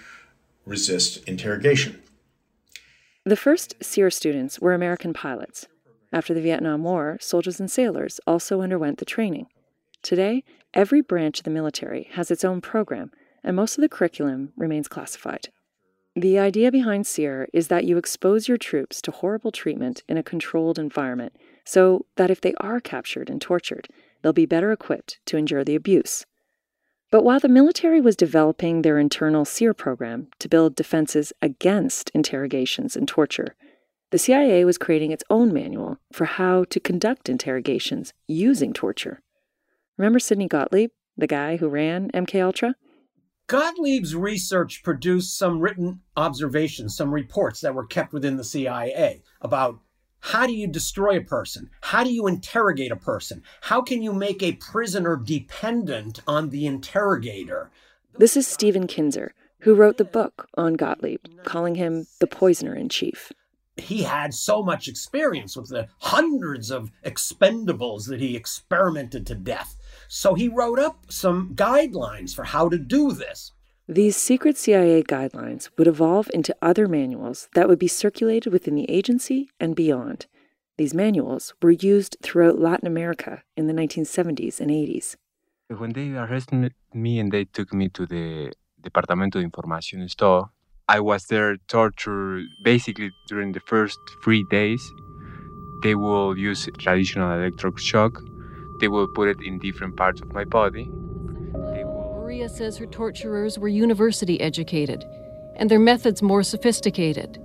resist 0.66 1.28
interrogation. 1.28 2.04
The 3.26 3.36
first 3.36 3.76
SERE 3.82 4.12
students 4.12 4.60
were 4.60 4.74
American 4.74 5.14
pilots. 5.14 5.68
After 6.14 6.34
the 6.34 6.42
Vietnam 6.42 6.84
War, 6.84 7.18
soldiers 7.20 7.60
and 7.60 7.70
sailors 7.70 8.20
also 8.28 8.62
underwent 8.62 9.00
the 9.00 9.06
training. 9.06 9.48
Today, 10.04 10.44
every 10.74 11.02
branch 11.02 11.40
of 11.40 11.46
the 11.46 11.50
military 11.50 12.10
has 12.14 12.30
its 12.30 12.44
own 12.44 12.62
program, 12.62 13.12
and 13.44 13.56
most 13.56 13.78
of 13.78 13.82
the 13.82 13.90
curriculum 13.90 14.54
remains 14.56 14.88
classified. 14.88 15.50
The 16.16 16.40
idea 16.40 16.72
behind 16.72 17.06
SERE 17.06 17.48
is 17.54 17.68
that 17.68 17.86
you 17.86 17.98
expose 17.98 18.48
your 18.48 18.58
troops 18.58 19.02
to 19.04 19.12
horrible 19.12 19.52
treatment 19.52 20.04
in 20.10 20.18
a 20.18 20.24
controlled 20.24 20.80
environment 20.80 21.34
so 21.64 22.06
that 22.16 22.32
if 22.32 22.42
they 22.42 22.54
are 22.56 22.80
captured 22.80 23.30
and 23.30 23.40
tortured, 23.40 23.88
they'll 24.22 24.34
be 24.34 24.46
better 24.46 24.72
equipped 24.72 25.20
to 25.26 25.38
endure 25.38 25.64
the 25.64 25.76
abuse. 25.76 26.26
But 27.12 27.24
while 27.24 27.40
the 27.40 27.48
military 27.48 28.02
was 28.02 28.16
developing 28.16 28.82
their 28.82 29.00
internal 29.00 29.46
SERE 29.46 29.74
program 29.74 30.28
to 30.40 30.50
build 30.50 30.76
defenses 30.76 31.34
against 31.42 32.12
interrogations 32.12 32.96
and 32.96 33.08
torture, 33.08 33.56
the 34.12 34.18
CIA 34.20 34.66
was 34.66 34.78
creating 34.78 35.12
its 35.12 35.24
own 35.30 35.54
manual 35.54 36.00
for 36.12 36.26
how 36.26 36.64
to 36.66 36.80
conduct 36.80 37.30
interrogations 37.30 38.14
using 38.28 38.74
torture. 38.74 39.22
Remember 39.98 40.20
Sidney 40.20 40.48
Gottlieb, 40.48 40.92
the 41.16 41.28
guy 41.28 41.58
who 41.58 41.68
ran 41.68 42.10
MK 42.12 42.44
Ultra? 42.44 42.76
Gottlieb's 43.50 44.16
research 44.16 44.84
produced 44.84 45.36
some 45.36 45.60
written 45.60 46.02
observations, 46.16 46.96
some 46.96 47.12
reports 47.12 47.62
that 47.62 47.74
were 47.74 47.88
kept 47.88 48.14
within 48.14 48.38
the 48.38 48.44
CIA 48.44 49.24
about 49.42 49.80
how 50.20 50.46
do 50.46 50.54
you 50.54 50.68
destroy 50.68 51.18
a 51.18 51.24
person? 51.24 51.72
How 51.82 52.04
do 52.04 52.14
you 52.14 52.28
interrogate 52.28 52.92
a 52.92 52.96
person? 52.96 53.42
How 53.62 53.82
can 53.82 54.04
you 54.04 54.14
make 54.14 54.44
a 54.44 54.52
prisoner 54.52 55.16
dependent 55.18 56.20
on 56.28 56.52
the 56.52 56.68
interrogator? 56.68 57.72
This 58.20 58.38
is 58.38 58.46
Stephen 58.46 58.86
Kinzer, 58.86 59.34
who 59.62 59.74
wrote 59.74 59.98
the 59.98 60.06
book 60.06 60.48
on 60.54 60.76
Gottlieb, 60.76 61.26
calling 61.44 61.74
him 61.74 62.06
the 62.20 62.28
poisoner 62.28 62.76
in 62.76 62.88
chief. 62.88 63.32
He 63.78 64.04
had 64.04 64.36
so 64.36 64.62
much 64.62 64.88
experience 64.88 65.58
with 65.58 65.70
the 65.70 65.88
hundreds 65.98 66.70
of 66.70 66.92
expendables 67.04 68.08
that 68.10 68.20
he 68.20 68.36
experimented 68.36 69.26
to 69.26 69.34
death 69.34 69.79
so 70.10 70.34
he 70.34 70.50
wrote 70.50 70.80
up 70.80 71.06
some 71.08 71.54
guidelines 71.56 72.36
for 72.36 72.44
how 72.44 72.68
to 72.68 72.80
do 72.80 73.12
this. 73.14 73.54
These 73.88 74.18
secret 74.18 74.58
CIA 74.58 75.04
guidelines 75.04 75.70
would 75.78 75.88
evolve 75.88 76.30
into 76.34 76.56
other 76.62 76.88
manuals 76.88 77.48
that 77.54 77.70
would 77.70 77.80
be 77.80 77.88
circulated 77.88 78.52
within 78.52 78.76
the 78.76 78.90
agency 78.90 79.50
and 79.60 79.76
beyond. 79.76 80.26
These 80.78 80.96
manuals 80.96 81.54
were 81.62 81.72
used 81.72 82.18
throughout 82.24 82.60
Latin 82.60 82.88
America 82.88 83.44
in 83.56 83.68
the 83.68 83.74
1970s 83.74 84.60
and 84.60 84.72
80s. 84.72 85.16
When 85.78 85.94
they 85.94 86.10
arrested 86.18 86.74
me 86.94 87.20
and 87.20 87.32
they 87.32 87.46
took 87.46 87.72
me 87.72 87.90
to 87.90 88.08
the 88.08 88.52
Departamento 88.82 89.34
de 89.34 89.48
Información 89.48 90.10
store, 90.10 90.50
I 90.88 91.00
was 91.02 91.26
there 91.26 91.58
tortured 91.68 92.46
basically 92.64 93.12
during 93.28 93.52
the 93.52 93.60
first 93.60 94.00
three 94.24 94.44
days. 94.50 94.82
They 95.84 95.94
will 95.94 96.36
use 96.36 96.68
traditional 96.80 97.30
electroshock 97.30 98.39
they 98.80 98.88
will 98.88 99.08
put 99.08 99.28
it 99.28 99.38
in 99.46 99.60
different 99.60 99.96
parts 99.96 100.22
of 100.22 100.34
my 100.34 100.44
body. 100.44 100.90
Maria 102.30 102.50
says 102.50 102.78
her 102.78 102.86
torturers 102.86 103.58
were 103.58 103.68
university 103.68 104.40
educated, 104.40 105.04
and 105.56 105.70
their 105.70 105.80
methods 105.80 106.22
more 106.22 106.44
sophisticated. 106.44 107.42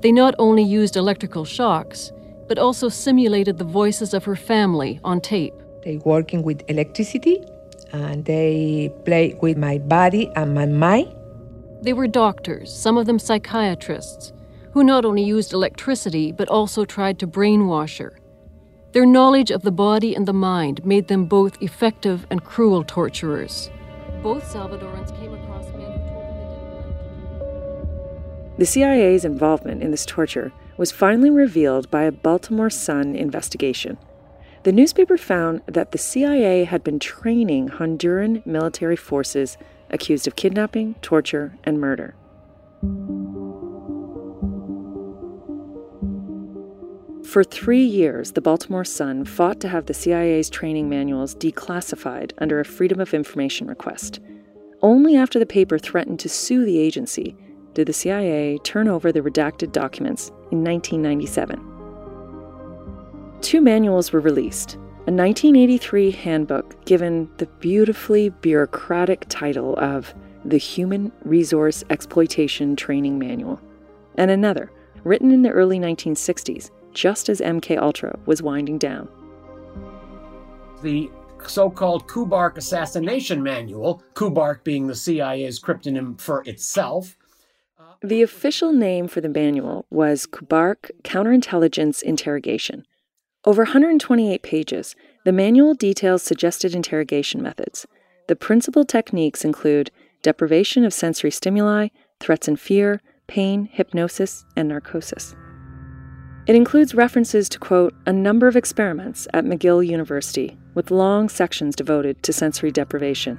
They 0.00 0.12
not 0.12 0.34
only 0.38 0.62
used 0.62 0.96
electrical 0.96 1.44
shocks, 1.44 2.12
but 2.48 2.58
also 2.58 2.88
simulated 2.88 3.58
the 3.58 3.64
voices 3.64 4.12
of 4.14 4.24
her 4.24 4.36
family 4.36 5.00
on 5.04 5.20
tape. 5.20 5.54
They 5.82 5.98
working 5.98 6.42
with 6.42 6.62
electricity, 6.68 7.44
and 7.92 8.24
they 8.24 8.92
play 9.04 9.38
with 9.40 9.56
my 9.56 9.78
body 9.78 10.30
and 10.36 10.54
my 10.54 10.66
mind. 10.66 11.14
They 11.82 11.92
were 11.92 12.08
doctors, 12.08 12.74
some 12.74 12.98
of 12.98 13.06
them 13.06 13.18
psychiatrists, 13.18 14.32
who 14.72 14.82
not 14.84 15.04
only 15.04 15.22
used 15.22 15.52
electricity 15.52 16.32
but 16.32 16.48
also 16.48 16.84
tried 16.84 17.18
to 17.20 17.26
brainwash 17.26 17.98
her. 17.98 18.18
Their 18.96 19.04
knowledge 19.04 19.50
of 19.50 19.60
the 19.60 19.70
body 19.70 20.14
and 20.14 20.24
the 20.24 20.32
mind 20.32 20.82
made 20.82 21.08
them 21.08 21.26
both 21.26 21.60
effective 21.60 22.26
and 22.30 22.42
cruel 22.42 22.82
torturers. 22.82 23.68
Both 24.22 24.50
Salvadorans 24.50 25.14
came 25.20 25.34
across 25.34 25.66
men 25.66 25.92
who 25.92 26.08
told 26.08 26.24
them 26.24 27.38
they 27.38 27.44
didn't 27.44 28.58
The 28.58 28.64
CIA's 28.64 29.26
involvement 29.26 29.82
in 29.82 29.90
this 29.90 30.06
torture 30.06 30.50
was 30.78 30.92
finally 30.92 31.28
revealed 31.28 31.90
by 31.90 32.04
a 32.04 32.10
Baltimore 32.10 32.70
Sun 32.70 33.14
investigation. 33.14 33.98
The 34.62 34.72
newspaper 34.72 35.18
found 35.18 35.60
that 35.66 35.92
the 35.92 35.98
CIA 35.98 36.64
had 36.64 36.82
been 36.82 36.98
training 36.98 37.68
Honduran 37.68 38.46
military 38.46 38.96
forces 38.96 39.58
accused 39.90 40.26
of 40.26 40.36
kidnapping, 40.36 40.94
torture, 41.02 41.58
and 41.64 41.78
murder. 41.78 42.14
For 47.26 47.42
three 47.42 47.82
years, 47.82 48.32
the 48.32 48.40
Baltimore 48.40 48.84
Sun 48.84 49.24
fought 49.24 49.58
to 49.60 49.68
have 49.68 49.86
the 49.86 49.94
CIA's 49.94 50.48
training 50.48 50.88
manuals 50.88 51.34
declassified 51.34 52.30
under 52.38 52.60
a 52.60 52.64
Freedom 52.64 53.00
of 53.00 53.12
Information 53.12 53.66
request. 53.66 54.20
Only 54.80 55.16
after 55.16 55.40
the 55.40 55.44
paper 55.44 55.76
threatened 55.76 56.20
to 56.20 56.28
sue 56.28 56.64
the 56.64 56.78
agency 56.78 57.36
did 57.74 57.88
the 57.88 57.92
CIA 57.92 58.58
turn 58.58 58.86
over 58.86 59.10
the 59.10 59.22
redacted 59.22 59.72
documents 59.72 60.28
in 60.52 60.62
1997. 60.62 61.58
Two 63.40 63.60
manuals 63.60 64.12
were 64.12 64.20
released 64.20 64.76
a 65.08 65.12
1983 65.12 66.12
handbook 66.12 66.84
given 66.84 67.28
the 67.38 67.46
beautifully 67.58 68.28
bureaucratic 68.28 69.24
title 69.28 69.76
of 69.78 70.14
the 70.44 70.58
Human 70.58 71.10
Resource 71.24 71.82
Exploitation 71.90 72.76
Training 72.76 73.18
Manual, 73.18 73.60
and 74.16 74.30
another, 74.30 74.70
written 75.02 75.32
in 75.32 75.42
the 75.42 75.50
early 75.50 75.80
1960s, 75.80 76.70
just 76.96 77.28
as 77.28 77.42
MK 77.42 77.76
Ultra 77.78 78.18
was 78.24 78.42
winding 78.42 78.78
down. 78.78 79.06
The 80.82 81.10
so-called 81.46 82.08
Kubark 82.08 82.56
assassination 82.56 83.42
manual, 83.42 84.02
Kubark 84.14 84.64
being 84.64 84.86
the 84.86 84.94
CIA's 84.94 85.60
cryptonym 85.60 86.18
for 86.18 86.42
itself. 86.46 87.16
Uh, 87.78 87.82
the 88.02 88.22
official 88.22 88.72
name 88.72 89.08
for 89.08 89.20
the 89.20 89.28
manual 89.28 89.84
was 89.90 90.26
Kubark 90.26 90.90
Counterintelligence 91.04 92.02
Interrogation. 92.02 92.86
Over 93.44 93.64
128 93.64 94.42
pages, 94.42 94.96
the 95.24 95.32
manual 95.32 95.74
details 95.74 96.22
suggested 96.22 96.74
interrogation 96.74 97.42
methods. 97.42 97.86
The 98.26 98.36
principal 98.36 98.86
techniques 98.86 99.44
include 99.44 99.90
deprivation 100.22 100.84
of 100.84 100.94
sensory 100.94 101.30
stimuli, 101.30 101.88
threats 102.20 102.48
and 102.48 102.58
fear, 102.58 103.02
pain, 103.26 103.68
hypnosis, 103.70 104.46
and 104.56 104.68
narcosis. 104.68 105.36
It 106.46 106.54
includes 106.54 106.94
references 106.94 107.48
to, 107.48 107.58
quote, 107.58 107.92
a 108.06 108.12
number 108.12 108.46
of 108.46 108.54
experiments 108.54 109.26
at 109.34 109.44
McGill 109.44 109.84
University, 109.84 110.56
with 110.74 110.92
long 110.92 111.28
sections 111.28 111.74
devoted 111.74 112.22
to 112.22 112.32
sensory 112.32 112.70
deprivation. 112.70 113.38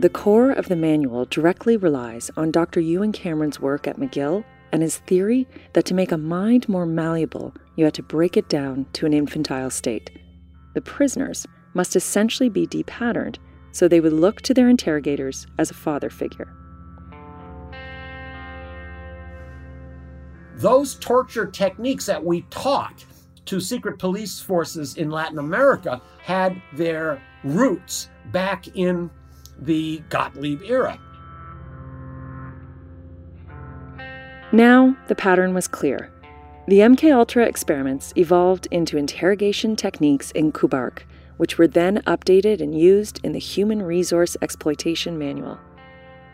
The 0.00 0.08
core 0.08 0.50
of 0.50 0.68
the 0.68 0.74
manual 0.74 1.26
directly 1.26 1.76
relies 1.76 2.28
on 2.36 2.50
Dr. 2.50 2.80
Ewen 2.80 3.12
Cameron's 3.12 3.60
work 3.60 3.86
at 3.86 3.98
McGill 3.98 4.44
and 4.72 4.82
his 4.82 4.98
theory 4.98 5.46
that 5.74 5.84
to 5.84 5.94
make 5.94 6.10
a 6.10 6.18
mind 6.18 6.68
more 6.68 6.86
malleable, 6.86 7.54
you 7.76 7.84
had 7.84 7.94
to 7.94 8.02
break 8.02 8.36
it 8.36 8.48
down 8.48 8.86
to 8.94 9.06
an 9.06 9.12
infantile 9.12 9.70
state. 9.70 10.10
The 10.74 10.80
prisoners 10.80 11.46
must 11.74 11.94
essentially 11.94 12.48
be 12.48 12.66
depatterned 12.66 13.36
so 13.70 13.86
they 13.86 14.00
would 14.00 14.12
look 14.12 14.40
to 14.42 14.54
their 14.54 14.68
interrogators 14.68 15.46
as 15.58 15.70
a 15.70 15.74
father 15.74 16.10
figure. 16.10 16.52
Those 20.56 20.94
torture 20.96 21.46
techniques 21.46 22.06
that 22.06 22.24
we 22.24 22.42
taught 22.50 23.04
to 23.46 23.60
secret 23.60 23.98
police 23.98 24.40
forces 24.40 24.96
in 24.96 25.10
Latin 25.10 25.38
America 25.38 26.00
had 26.22 26.60
their 26.72 27.20
roots 27.42 28.08
back 28.32 28.68
in 28.76 29.10
the 29.58 30.02
Gottlieb 30.08 30.62
era. 30.62 30.98
Now, 34.52 34.96
the 35.08 35.14
pattern 35.14 35.52
was 35.52 35.66
clear. 35.66 36.12
The 36.66 36.78
MK 36.78 37.12
Ultra 37.12 37.44
experiments 37.44 38.12
evolved 38.16 38.68
into 38.70 38.96
interrogation 38.96 39.76
techniques 39.76 40.30
in 40.30 40.52
Kubark, 40.52 41.00
which 41.36 41.58
were 41.58 41.66
then 41.66 41.98
updated 42.06 42.60
and 42.60 42.78
used 42.78 43.20
in 43.24 43.32
the 43.32 43.38
Human 43.38 43.82
Resource 43.82 44.36
Exploitation 44.40 45.18
Manual. 45.18 45.58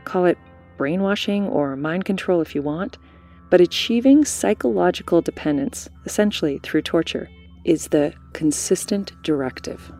Call 0.05 0.27
it 0.27 0.39
brainwashing 0.77 1.49
or 1.49 1.75
mind 1.77 2.05
control 2.05 2.41
if 2.41 2.55
you 2.55 2.63
want, 2.63 2.99
but 3.51 3.61
achieving 3.61 4.25
psychological 4.25 5.21
dependence, 5.21 5.89
essentially 6.07 6.61
through 6.63 6.83
torture, 6.83 7.29
is 7.65 7.89
the 7.89 8.15
consistent 8.33 9.13
directive. 9.23 9.93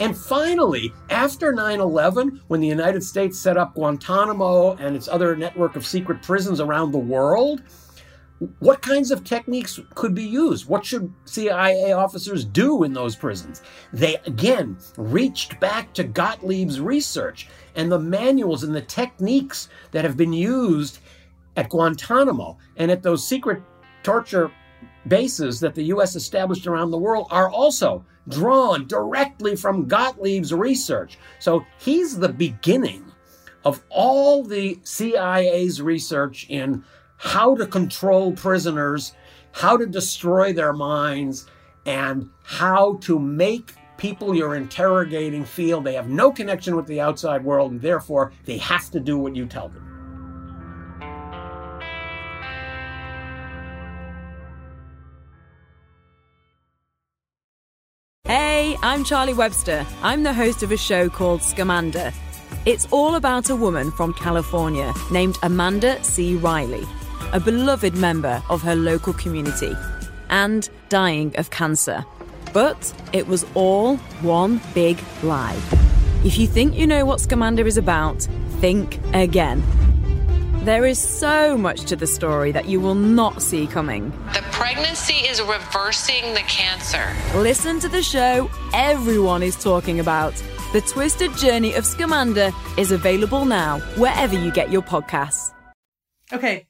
And 0.00 0.16
finally, 0.16 0.92
after 1.10 1.52
9 1.52 1.78
11, 1.78 2.40
when 2.48 2.60
the 2.60 2.66
United 2.66 3.04
States 3.04 3.38
set 3.38 3.56
up 3.56 3.74
Guantanamo 3.74 4.74
and 4.76 4.96
its 4.96 5.06
other 5.06 5.36
network 5.36 5.76
of 5.76 5.86
secret 5.86 6.22
prisons 6.22 6.60
around 6.60 6.92
the 6.92 6.98
world, 6.98 7.62
what 8.58 8.82
kinds 8.82 9.12
of 9.12 9.22
techniques 9.22 9.78
could 9.94 10.14
be 10.14 10.24
used? 10.24 10.68
What 10.68 10.84
should 10.84 11.12
CIA 11.24 11.92
officers 11.92 12.44
do 12.44 12.82
in 12.82 12.92
those 12.92 13.14
prisons? 13.14 13.62
They 13.92 14.16
again 14.26 14.76
reached 14.96 15.60
back 15.60 15.92
to 15.94 16.04
Gottlieb's 16.04 16.80
research 16.80 17.48
and 17.74 17.90
the 17.90 17.98
manuals 17.98 18.62
and 18.62 18.74
the 18.74 18.82
techniques 18.82 19.68
that 19.90 20.04
have 20.04 20.16
been 20.16 20.32
used 20.32 20.98
at 21.56 21.68
Guantanamo 21.68 22.58
and 22.76 22.90
at 22.90 23.02
those 23.02 23.26
secret 23.26 23.62
torture 24.02 24.50
bases 25.08 25.60
that 25.60 25.74
the 25.74 25.84
U.S. 25.84 26.16
established 26.16 26.66
around 26.66 26.90
the 26.90 26.98
world 26.98 27.26
are 27.30 27.50
also 27.50 28.04
drawn 28.28 28.86
directly 28.86 29.56
from 29.56 29.88
Gottlieb's 29.88 30.54
research. 30.54 31.18
So 31.38 31.64
he's 31.78 32.18
the 32.18 32.28
beginning 32.28 33.04
of 33.64 33.82
all 33.90 34.44
the 34.44 34.78
CIA's 34.84 35.82
research 35.82 36.46
in 36.48 36.84
how 37.16 37.56
to 37.56 37.66
control 37.66 38.32
prisoners, 38.32 39.14
how 39.52 39.76
to 39.76 39.86
destroy 39.86 40.52
their 40.52 40.72
minds, 40.72 41.46
and 41.86 42.28
how 42.42 42.96
to 43.02 43.18
make 43.18 43.74
people 43.96 44.34
you're 44.34 44.54
interrogating 44.54 45.44
feel 45.44 45.80
they 45.80 45.94
have 45.94 46.08
no 46.08 46.30
connection 46.30 46.76
with 46.76 46.86
the 46.86 47.00
outside 47.00 47.44
world 47.44 47.72
and 47.72 47.80
therefore 47.80 48.32
they 48.44 48.58
have 48.58 48.90
to 48.90 49.00
do 49.00 49.18
what 49.18 49.36
you 49.36 49.46
tell 49.46 49.68
them. 49.68 49.88
Hey, 58.24 58.76
I'm 58.82 59.04
Charlie 59.04 59.34
Webster. 59.34 59.86
I'm 60.02 60.22
the 60.22 60.32
host 60.32 60.62
of 60.62 60.72
a 60.72 60.76
show 60.76 61.08
called 61.08 61.40
Scamanda. 61.40 62.14
It's 62.64 62.86
all 62.90 63.16
about 63.16 63.50
a 63.50 63.56
woman 63.56 63.90
from 63.90 64.14
California 64.14 64.92
named 65.10 65.36
Amanda 65.42 66.02
C. 66.04 66.36
Riley 66.36 66.86
a 67.32 67.40
beloved 67.40 67.94
member 67.96 68.42
of 68.50 68.60
her 68.62 68.76
local 68.76 69.14
community, 69.14 69.74
and 70.28 70.68
dying 70.90 71.34
of 71.36 71.50
cancer. 71.50 72.04
But 72.52 72.92
it 73.12 73.26
was 73.26 73.44
all 73.54 73.96
one 74.20 74.60
big 74.74 75.02
lie. 75.22 75.58
If 76.24 76.38
you 76.38 76.46
think 76.46 76.76
you 76.76 76.86
know 76.86 77.04
what 77.04 77.18
Scamanda 77.18 77.66
is 77.66 77.76
about, 77.76 78.22
think 78.60 79.00
again. 79.12 79.62
There 80.64 80.86
is 80.86 80.98
so 80.98 81.56
much 81.56 81.86
to 81.86 81.96
the 81.96 82.06
story 82.06 82.52
that 82.52 82.66
you 82.66 82.80
will 82.80 82.94
not 82.94 83.42
see 83.42 83.66
coming. 83.66 84.10
The 84.32 84.44
pregnancy 84.52 85.26
is 85.26 85.42
reversing 85.42 86.34
the 86.34 86.44
cancer. 86.46 87.12
Listen 87.34 87.80
to 87.80 87.88
the 87.88 88.02
show 88.02 88.48
everyone 88.72 89.42
is 89.42 89.56
talking 89.56 89.98
about. 89.98 90.34
The 90.72 90.80
Twisted 90.82 91.36
Journey 91.36 91.74
of 91.74 91.84
Scamanda 91.84 92.54
is 92.78 92.92
available 92.92 93.44
now, 93.44 93.80
wherever 93.96 94.38
you 94.38 94.52
get 94.52 94.70
your 94.70 94.82
podcasts. 94.82 95.52
Okay, 96.32 96.66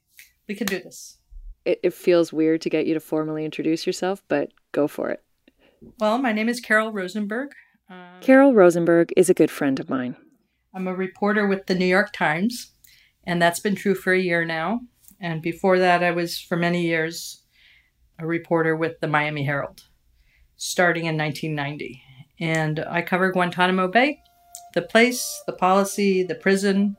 we 0.48 0.54
can 0.54 0.66
do 0.66 0.80
this. 0.80 1.18
It, 1.66 1.80
it 1.82 1.92
feels 1.92 2.32
weird 2.32 2.62
to 2.62 2.70
get 2.70 2.86
you 2.86 2.94
to 2.94 3.00
formally 3.00 3.44
introduce 3.44 3.86
yourself, 3.86 4.22
but 4.26 4.52
go 4.72 4.88
for 4.88 5.10
it. 5.10 5.22
Well, 5.98 6.18
my 6.18 6.32
name 6.32 6.48
is 6.48 6.60
Carol 6.60 6.92
Rosenberg. 6.92 7.50
Um, 7.88 8.20
Carol 8.20 8.54
Rosenberg 8.54 9.12
is 9.16 9.28
a 9.28 9.34
good 9.34 9.50
friend 9.50 9.78
of 9.80 9.90
mine. 9.90 10.16
I'm 10.74 10.88
a 10.88 10.94
reporter 10.94 11.46
with 11.46 11.66
the 11.66 11.74
New 11.74 11.86
York 11.86 12.12
Times, 12.12 12.72
and 13.24 13.40
that's 13.40 13.60
been 13.60 13.74
true 13.74 13.94
for 13.94 14.12
a 14.12 14.18
year 14.18 14.44
now. 14.44 14.80
And 15.20 15.42
before 15.42 15.78
that, 15.78 16.02
I 16.02 16.10
was 16.10 16.38
for 16.38 16.56
many 16.56 16.82
years 16.82 17.44
a 18.18 18.26
reporter 18.26 18.74
with 18.74 19.00
the 19.00 19.08
Miami 19.08 19.44
Herald, 19.44 19.82
starting 20.56 21.04
in 21.06 21.16
1990. 21.16 22.02
And 22.40 22.80
I 22.80 23.02
cover 23.02 23.30
Guantanamo 23.30 23.88
Bay, 23.88 24.20
the 24.74 24.82
place, 24.82 25.42
the 25.46 25.52
policy, 25.52 26.22
the 26.22 26.34
prison, 26.34 26.96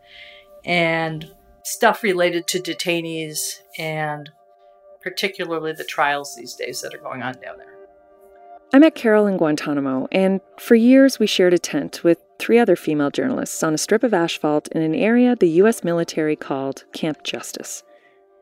and 0.63 1.29
stuff 1.63 2.03
related 2.03 2.47
to 2.47 2.59
detainees 2.59 3.59
and 3.77 4.29
particularly 5.01 5.73
the 5.73 5.83
trials 5.83 6.35
these 6.35 6.55
days 6.55 6.81
that 6.81 6.93
are 6.93 6.99
going 6.99 7.21
on 7.21 7.33
down 7.41 7.57
there. 7.57 7.82
I 8.73 8.79
met 8.79 8.95
Carol 8.95 9.27
in 9.27 9.37
Guantanamo, 9.37 10.07
and 10.11 10.41
for 10.59 10.73
years 10.73 11.19
we 11.19 11.27
shared 11.27 11.53
a 11.53 11.59
tent 11.59 12.03
with 12.03 12.17
three 12.39 12.57
other 12.57 12.75
female 12.75 13.11
journalists 13.11 13.61
on 13.61 13.73
a 13.73 13.77
strip 13.77 14.03
of 14.03 14.13
asphalt 14.13 14.67
in 14.69 14.81
an 14.81 14.95
area 14.95 15.35
the 15.35 15.49
U.S. 15.49 15.83
military 15.83 16.35
called 16.35 16.83
Camp 16.91 17.23
Justice. 17.23 17.83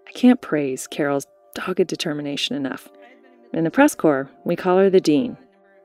I 0.07 0.11
can't 0.11 0.41
praise 0.41 0.87
Carol's 0.87 1.27
dogged 1.53 1.87
determination 1.87 2.55
enough. 2.55 2.89
In 3.53 3.65
the 3.65 3.71
press 3.71 3.93
corps, 3.93 4.31
we 4.45 4.55
call 4.55 4.77
her 4.77 4.89
the 4.89 5.01
Dean, 5.01 5.37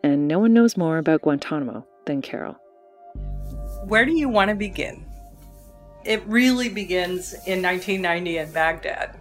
and 0.05 0.29
no 0.29 0.39
one 0.39 0.53
knows 0.53 0.77
more 0.77 0.99
about 0.99 1.23
Guantanamo 1.23 1.85
than 2.07 2.23
Carol. 2.23 2.57
Where 3.85 4.05
do 4.05 4.13
you 4.13 4.29
want 4.29 4.51
to 4.51 4.55
begin? 4.55 5.07
it 6.07 6.25
really 6.27 6.69
begins 6.69 7.35
in 7.47 7.61
1990 7.63 8.39
in 8.39 8.53
Baghdad. 8.53 9.21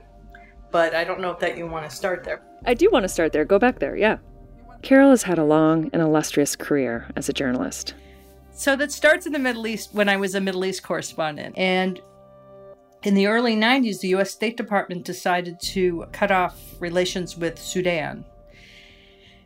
But 0.72 0.94
I 0.94 1.04
don't 1.04 1.20
know 1.20 1.32
if 1.32 1.40
that 1.40 1.58
you 1.58 1.68
want 1.68 1.90
to 1.90 1.96
start 1.96 2.24
there. 2.24 2.42
I 2.66 2.74
do 2.74 2.90
want 2.92 3.04
to 3.04 3.10
start 3.10 3.34
there. 3.34 3.46
Go 3.46 3.60
back 3.60 3.80
there, 3.80 3.96
yeah. 3.96 4.18
Carol 4.86 5.10
has 5.10 5.24
had 5.24 5.38
a 5.38 5.44
long 5.44 5.90
and 5.92 6.02
illustrious 6.02 6.56
career 6.56 7.08
as 7.16 7.28
a 7.28 7.34
journalist. 7.34 7.94
So 8.54 8.78
that 8.78 8.92
starts 8.92 9.26
in 9.26 9.34
the 9.34 9.40
Middle 9.40 9.68
East 9.68 9.90
when 9.94 10.08
I 10.08 10.16
was 10.16 10.36
a 10.36 10.40
Middle 10.40 10.64
East 10.64 10.84
correspondent. 10.84 11.58
And 11.58 12.00
in 13.04 13.16
the 13.16 13.28
early 13.28 13.58
90s, 13.58 14.00
the 14.00 14.16
US 14.16 14.32
State 14.32 14.56
Department 14.56 15.04
decided 15.04 15.60
to 15.60 16.06
cut 16.14 16.32
off 16.32 16.58
relations 16.80 17.36
with 17.36 17.60
Sudan. 17.60 18.24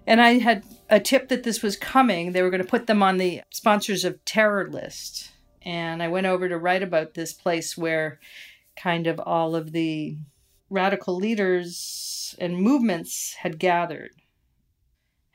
And 0.06 0.22
I 0.22 0.40
had 0.40 0.64
a 0.90 1.00
tip 1.00 1.30
that 1.30 1.44
this 1.44 1.64
was 1.64 1.76
coming. 1.78 2.34
They 2.34 2.44
were 2.44 2.52
going 2.52 2.62
to 2.62 2.68
put 2.68 2.86
them 2.88 3.02
on 3.02 3.18
the 3.18 3.42
sponsors 3.50 4.06
of 4.06 4.24
terror 4.26 4.70
list 4.70 5.32
and 5.62 6.02
I 6.02 6.08
went 6.08 6.28
over 6.28 6.48
to 6.48 6.58
write 6.58 6.84
about 6.84 7.14
this 7.14 7.34
place 7.34 7.78
where 7.78 8.20
kind 8.76 9.08
of 9.08 9.20
all 9.20 9.56
of 9.56 9.72
the 9.72 10.18
radical 10.70 11.16
leaders 11.16 12.36
and 12.40 12.58
movements 12.58 13.36
had 13.36 13.60
gathered. 13.60 14.12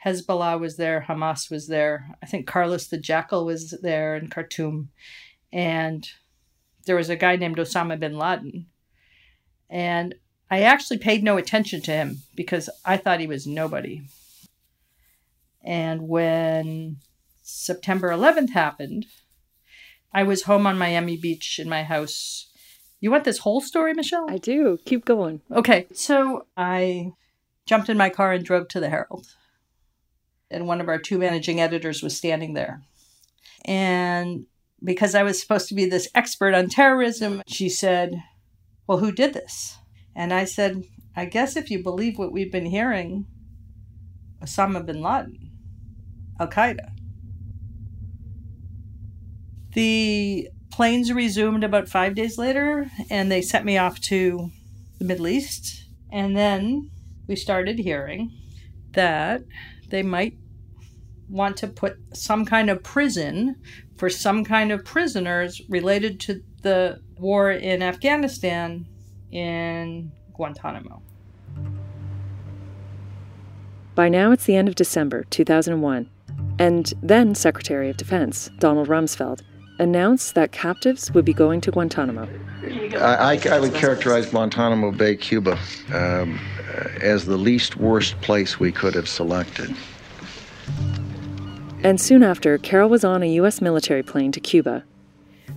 Hezbollah 0.05 0.61
was 0.61 0.77
there, 0.77 1.07
Hamas 1.09 1.51
was 1.51 1.67
there. 1.67 2.17
I 2.23 2.27
think 2.27 2.47
Carlos 2.47 2.87
the 2.87 2.99
Jackal 2.99 3.47
was 3.47 3.71
there 3.83 4.17
in 4.17 4.29
Khartoum. 4.29 4.91
And 5.53 6.09
there 6.87 6.97
was 6.97 7.09
a 7.09 7.17
guy 7.17 7.37
named 7.37 7.57
Osama 7.57 7.99
bin 7.99 8.19
Laden. 8.19 8.67
And 9.71 10.15
I 10.51 10.63
actually 10.63 10.99
paid 10.99 11.25
no 11.25 11.37
attention 11.37 11.81
to 11.83 11.91
him 11.91 12.19
because 12.37 12.69
I 12.85 12.97
thought 12.97 13.21
he 13.21 13.27
was 13.27 13.47
nobody. 13.47 14.03
And 15.63 16.09
when 16.09 16.99
September 17.43 18.11
11th 18.11 18.51
happened, 18.51 19.07
I 20.13 20.23
was 20.23 20.43
home 20.43 20.67
on 20.67 20.79
Miami 20.79 21.17
Beach 21.17 21.59
in 21.59 21.69
my 21.69 21.83
house. 21.83 22.51
You 23.01 23.11
want 23.11 23.25
this 23.25 23.39
whole 23.39 23.61
story, 23.61 23.95
Michelle? 23.95 24.31
I 24.31 24.39
do. 24.39 24.79
Keep 24.85 25.07
going. 25.07 25.41
Okay. 25.51 25.87
So 25.93 26.47
I 26.57 27.13
jumped 27.67 27.89
in 27.89 27.97
my 27.97 28.11
car 28.11 28.33
and 28.33 28.45
drove 28.45 28.69
to 28.69 28.81
the 28.81 28.91
Herald. 28.91 29.27
And 30.51 30.67
one 30.67 30.81
of 30.81 30.89
our 30.89 30.99
two 30.99 31.19
managing 31.19 31.61
editors 31.61 32.03
was 32.03 32.17
standing 32.17 32.55
there. 32.55 32.83
And 33.65 34.47
because 34.83 35.15
I 35.15 35.23
was 35.23 35.41
supposed 35.41 35.69
to 35.69 35.75
be 35.75 35.87
this 35.87 36.09
expert 36.15 36.55
on 36.55 36.69
terrorism, 36.69 37.43
she 37.47 37.69
said, 37.69 38.23
Well, 38.87 38.99
who 38.99 39.13
did 39.13 39.33
this? 39.33 39.79
And 40.15 40.33
I 40.33 40.45
said, 40.45 40.85
I 41.17 41.25
guess 41.25 41.57
if 41.57 41.71
you 41.71 41.83
believe 41.83 42.19
what 42.19 42.33
we've 42.33 42.53
been 42.53 42.67
hearing, 42.67 43.27
Osama 44.43 44.85
bin 44.85 45.01
Laden, 45.01 45.51
Al 46.39 46.49
Qaeda. 46.49 46.91
The 49.73 50.49
planes 50.71 51.13
resumed 51.13 51.65
about 51.65 51.89
five 51.89 52.15
days 52.15 52.37
later, 52.37 52.91
and 53.11 53.31
they 53.31 53.43
sent 53.43 53.65
me 53.65 53.79
off 53.79 54.01
to 54.03 54.51
the 54.99 55.05
Middle 55.05 55.29
East. 55.29 55.85
And 56.13 56.37
then 56.37 56.91
we 57.27 57.37
started 57.37 57.79
hearing 57.79 58.31
that 58.93 59.43
they 59.95 60.03
might 60.03 60.37
want 61.29 61.57
to 61.57 61.69
put 61.69 61.97
some 62.13 62.45
kind 62.45 62.69
of 62.69 62.83
prison 62.83 63.55
for 63.97 64.11
some 64.11 64.45
kind 64.45 64.73
of 64.73 64.85
prisoners 64.85 65.63
related 65.69 66.19
to 66.19 66.43
the 66.63 67.01
war 67.17 67.53
in 67.53 67.81
Afghanistan 67.81 68.87
in 69.31 70.11
Guantanamo. 70.33 71.01
By 73.95 74.09
now, 74.09 74.33
it's 74.33 74.47
the 74.47 74.57
end 74.57 74.67
of 74.67 74.75
December 74.75 75.23
2001, 75.31 76.11
and 76.59 76.93
then 77.01 77.37
Secretary 77.37 77.89
of 77.89 77.97
Defense 77.97 78.51
Donald 78.59 78.89
Rumsfeld 78.89 79.43
announced 79.79 80.35
that 80.35 80.53
captives 80.53 81.13
would 81.13 81.25
be 81.25 81.33
going 81.33 81.61
to 81.63 81.71
Guantanamo. 81.71 82.29
I, 82.97 83.41
I 83.51 83.61
would 83.61 83.75
characterize 83.75 84.27
Guantanamo 84.27 84.93
Bay, 84.93 85.17
Cuba, 85.17 85.59
um, 85.93 86.39
as 87.01 87.27
the 87.27 87.37
least 87.37 87.77
worst 87.77 88.21
place 88.21 88.61
we 88.61 88.73
could 88.73 88.95
have 88.95 89.09
selected. 89.09 89.75
And 91.83 92.01
soon 92.01 92.23
after, 92.23 92.57
Carol 92.59 92.89
was 92.89 93.05
on 93.05 93.23
a 93.23 93.27
U.S. 93.35 93.61
military 93.61 94.03
plane 94.03 94.33
to 94.33 94.41
Cuba. 94.41 94.85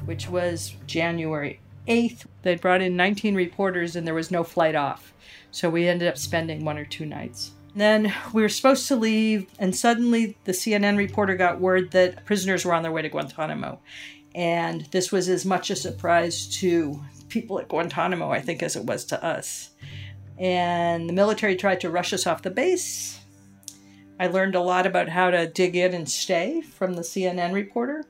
Which 0.05 0.27
was 0.29 0.75
January 0.85 1.59
8th. 1.87 2.25
They'd 2.41 2.61
brought 2.61 2.81
in 2.81 2.95
19 2.95 3.35
reporters 3.35 3.95
and 3.95 4.05
there 4.05 4.13
was 4.13 4.31
no 4.31 4.43
flight 4.43 4.75
off. 4.75 5.13
So 5.51 5.69
we 5.69 5.87
ended 5.87 6.07
up 6.07 6.17
spending 6.17 6.65
one 6.65 6.77
or 6.77 6.85
two 6.85 7.05
nights. 7.05 7.51
Then 7.77 8.11
we 8.33 8.41
were 8.41 8.49
supposed 8.49 8.87
to 8.87 8.95
leave, 8.95 9.51
and 9.59 9.75
suddenly 9.75 10.35
the 10.45 10.51
CNN 10.51 10.97
reporter 10.97 11.35
got 11.35 11.61
word 11.61 11.91
that 11.91 12.25
prisoners 12.25 12.65
were 12.65 12.73
on 12.73 12.81
their 12.81 12.91
way 12.91 13.03
to 13.03 13.09
Guantanamo. 13.09 13.79
And 14.33 14.87
this 14.87 15.11
was 15.11 15.29
as 15.29 15.45
much 15.45 15.69
a 15.69 15.75
surprise 15.75 16.47
to 16.57 16.99
people 17.29 17.59
at 17.59 17.67
Guantanamo, 17.67 18.31
I 18.31 18.41
think, 18.41 18.63
as 18.63 18.75
it 18.75 18.85
was 18.85 19.05
to 19.05 19.23
us. 19.23 19.69
And 20.39 21.07
the 21.07 21.13
military 21.13 21.55
tried 21.55 21.79
to 21.81 21.91
rush 21.91 22.13
us 22.13 22.25
off 22.25 22.41
the 22.41 22.49
base. 22.49 23.19
I 24.19 24.25
learned 24.25 24.55
a 24.55 24.61
lot 24.61 24.87
about 24.87 25.09
how 25.09 25.29
to 25.29 25.45
dig 25.45 25.75
in 25.75 25.93
and 25.93 26.09
stay 26.09 26.61
from 26.61 26.95
the 26.95 27.03
CNN 27.03 27.53
reporter, 27.53 28.05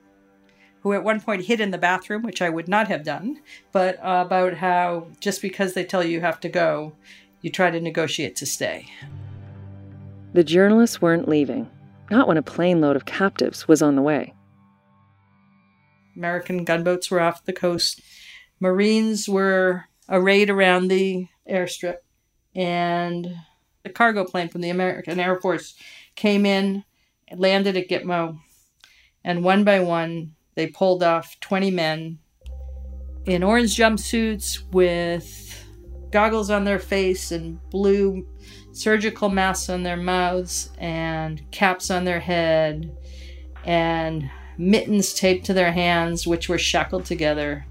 who 0.80 0.94
at 0.94 1.04
one 1.04 1.20
point 1.20 1.44
hid 1.44 1.60
in 1.60 1.72
the 1.72 1.76
bathroom, 1.76 2.22
which 2.22 2.40
I 2.40 2.48
would 2.48 2.68
not 2.68 2.88
have 2.88 3.04
done, 3.04 3.42
but 3.72 3.98
about 4.00 4.54
how 4.54 5.08
just 5.20 5.42
because 5.42 5.74
they 5.74 5.84
tell 5.84 6.02
you 6.02 6.12
you 6.12 6.20
have 6.22 6.40
to 6.40 6.48
go, 6.48 6.94
you 7.42 7.50
try 7.50 7.70
to 7.70 7.82
negotiate 7.82 8.34
to 8.36 8.46
stay. 8.46 8.86
The 10.34 10.44
journalists 10.44 11.00
weren't 11.00 11.28
leaving, 11.28 11.70
not 12.10 12.28
when 12.28 12.36
a 12.36 12.42
plane 12.42 12.80
load 12.80 12.96
of 12.96 13.06
captives 13.06 13.66
was 13.66 13.80
on 13.80 13.96
the 13.96 14.02
way. 14.02 14.34
American 16.16 16.64
gunboats 16.64 17.10
were 17.10 17.20
off 17.20 17.44
the 17.44 17.52
coast. 17.52 18.00
Marines 18.60 19.28
were 19.28 19.84
arrayed 20.08 20.50
around 20.50 20.88
the 20.88 21.28
airstrip, 21.48 21.98
and 22.54 23.36
a 23.84 23.90
cargo 23.90 24.24
plane 24.24 24.48
from 24.48 24.60
the 24.60 24.70
American 24.70 25.20
Air 25.20 25.40
Force 25.40 25.74
came 26.14 26.44
in, 26.44 26.84
landed 27.34 27.76
at 27.76 27.88
Gitmo, 27.88 28.38
and 29.24 29.44
one 29.44 29.64
by 29.64 29.80
one, 29.80 30.34
they 30.54 30.66
pulled 30.66 31.02
off 31.02 31.38
20 31.40 31.70
men 31.70 32.18
in 33.26 33.42
orange 33.42 33.76
jumpsuits 33.76 34.62
with 34.72 35.64
goggles 36.10 36.50
on 36.50 36.64
their 36.64 36.78
face 36.78 37.30
and 37.30 37.60
blue 37.70 38.26
surgical 38.78 39.28
masks 39.28 39.68
on 39.68 39.82
their 39.82 39.96
mouths 39.96 40.70
and 40.78 41.42
caps 41.50 41.90
on 41.90 42.04
their 42.04 42.20
head 42.20 42.96
and 43.64 44.30
mittens 44.56 45.12
taped 45.14 45.46
to 45.46 45.54
their 45.54 45.72
hands, 45.72 46.26
which 46.26 46.48
were 46.48 46.58
shackled 46.58 47.04
together, 47.04 47.66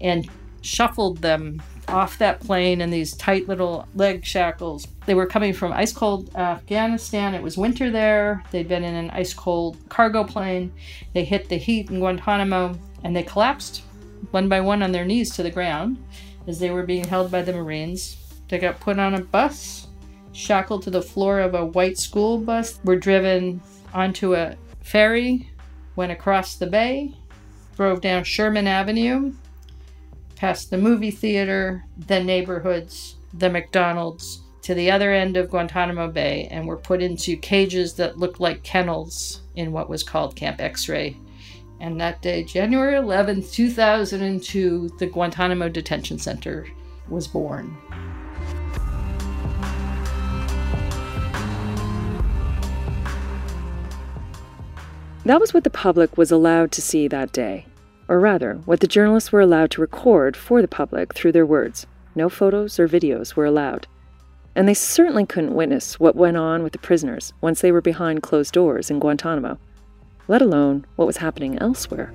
and 0.00 0.28
shuffled 0.62 1.18
them 1.18 1.62
off 1.88 2.18
that 2.18 2.40
plane 2.40 2.80
in 2.80 2.90
these 2.90 3.14
tight 3.16 3.48
little 3.48 3.86
leg 3.94 4.24
shackles. 4.24 4.86
They 5.06 5.14
were 5.14 5.26
coming 5.26 5.52
from 5.52 5.72
ice 5.72 5.92
cold 5.92 6.34
Afghanistan. 6.34 7.34
It 7.34 7.42
was 7.42 7.56
winter 7.56 7.90
there. 7.90 8.42
They'd 8.50 8.68
been 8.68 8.84
in 8.84 8.94
an 8.94 9.10
ice 9.10 9.32
cold 9.32 9.76
cargo 9.88 10.24
plane. 10.24 10.72
They 11.14 11.24
hit 11.24 11.48
the 11.48 11.56
heat 11.56 11.90
in 11.90 12.00
Guantanamo 12.00 12.78
and 13.04 13.14
they 13.14 13.22
collapsed 13.22 13.82
one 14.32 14.48
by 14.48 14.60
one 14.60 14.82
on 14.82 14.92
their 14.92 15.04
knees 15.04 15.30
to 15.36 15.42
the 15.42 15.50
ground 15.50 16.02
as 16.48 16.58
they 16.58 16.70
were 16.70 16.82
being 16.82 17.04
held 17.04 17.30
by 17.30 17.42
the 17.42 17.52
Marines. 17.52 18.16
They 18.48 18.58
got 18.58 18.80
put 18.80 18.98
on 18.98 19.14
a 19.14 19.20
bus 19.20 19.85
shackled 20.36 20.82
to 20.82 20.90
the 20.90 21.02
floor 21.02 21.40
of 21.40 21.54
a 21.54 21.64
white 21.64 21.98
school 21.98 22.38
bus, 22.38 22.78
were 22.84 22.96
driven 22.96 23.60
onto 23.94 24.34
a 24.34 24.54
ferry, 24.82 25.50
went 25.96 26.12
across 26.12 26.56
the 26.56 26.66
bay, 26.66 27.14
drove 27.74 28.02
down 28.02 28.22
Sherman 28.22 28.66
Avenue, 28.66 29.32
past 30.36 30.68
the 30.68 30.76
movie 30.76 31.10
theater, 31.10 31.84
the 31.96 32.22
neighborhoods, 32.22 33.16
the 33.32 33.48
McDonald's, 33.48 34.42
to 34.60 34.74
the 34.74 34.90
other 34.90 35.12
end 35.12 35.36
of 35.36 35.48
Guantanamo 35.48 36.08
Bay, 36.08 36.48
and 36.50 36.66
were 36.66 36.76
put 36.76 37.00
into 37.00 37.36
cages 37.38 37.94
that 37.94 38.18
looked 38.18 38.40
like 38.40 38.62
kennels 38.62 39.40
in 39.54 39.72
what 39.72 39.88
was 39.88 40.02
called 40.02 40.36
Camp 40.36 40.60
X 40.60 40.88
ray. 40.88 41.16
And 41.80 41.98
that 42.00 42.20
day, 42.20 42.44
January 42.44 42.96
11, 42.96 43.48
2002, 43.48 44.96
the 44.98 45.06
Guantanamo 45.06 45.68
Detention 45.68 46.18
Center 46.18 46.66
was 47.08 47.26
born. 47.26 47.76
That 55.26 55.40
was 55.40 55.52
what 55.52 55.64
the 55.64 55.70
public 55.70 56.16
was 56.16 56.30
allowed 56.30 56.70
to 56.70 56.80
see 56.80 57.08
that 57.08 57.32
day. 57.32 57.66
Or 58.06 58.20
rather, 58.20 58.60
what 58.64 58.78
the 58.78 58.86
journalists 58.86 59.32
were 59.32 59.40
allowed 59.40 59.72
to 59.72 59.80
record 59.80 60.36
for 60.36 60.62
the 60.62 60.68
public 60.68 61.14
through 61.14 61.32
their 61.32 61.44
words. 61.44 61.84
No 62.14 62.28
photos 62.28 62.78
or 62.78 62.86
videos 62.86 63.34
were 63.34 63.44
allowed. 63.44 63.88
And 64.54 64.68
they 64.68 64.74
certainly 64.74 65.26
couldn't 65.26 65.56
witness 65.56 65.98
what 65.98 66.14
went 66.14 66.36
on 66.36 66.62
with 66.62 66.74
the 66.74 66.78
prisoners 66.78 67.32
once 67.40 67.60
they 67.60 67.72
were 67.72 67.80
behind 67.80 68.22
closed 68.22 68.54
doors 68.54 68.88
in 68.88 69.00
Guantanamo, 69.00 69.58
let 70.28 70.42
alone 70.42 70.86
what 70.94 71.06
was 71.06 71.16
happening 71.16 71.58
elsewhere. 71.58 72.14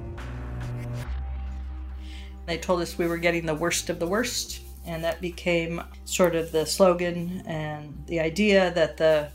They 2.45 2.59
told 2.59 2.81
us 2.81 2.97
we 2.97 3.07
were 3.07 3.17
getting 3.17 3.45
the 3.45 3.53
worst 3.55 3.89
of 3.89 3.99
the 3.99 4.07
worst, 4.07 4.61
and 4.85 5.03
that 5.03 5.19
became 5.19 5.83
sort 6.05 6.33
of 6.33 6.53
the 6.53 6.65
slogan 6.65 7.43
and 7.45 8.05
the 8.07 8.21
idea 8.21 8.71
that 8.71 8.95
the 8.95 9.31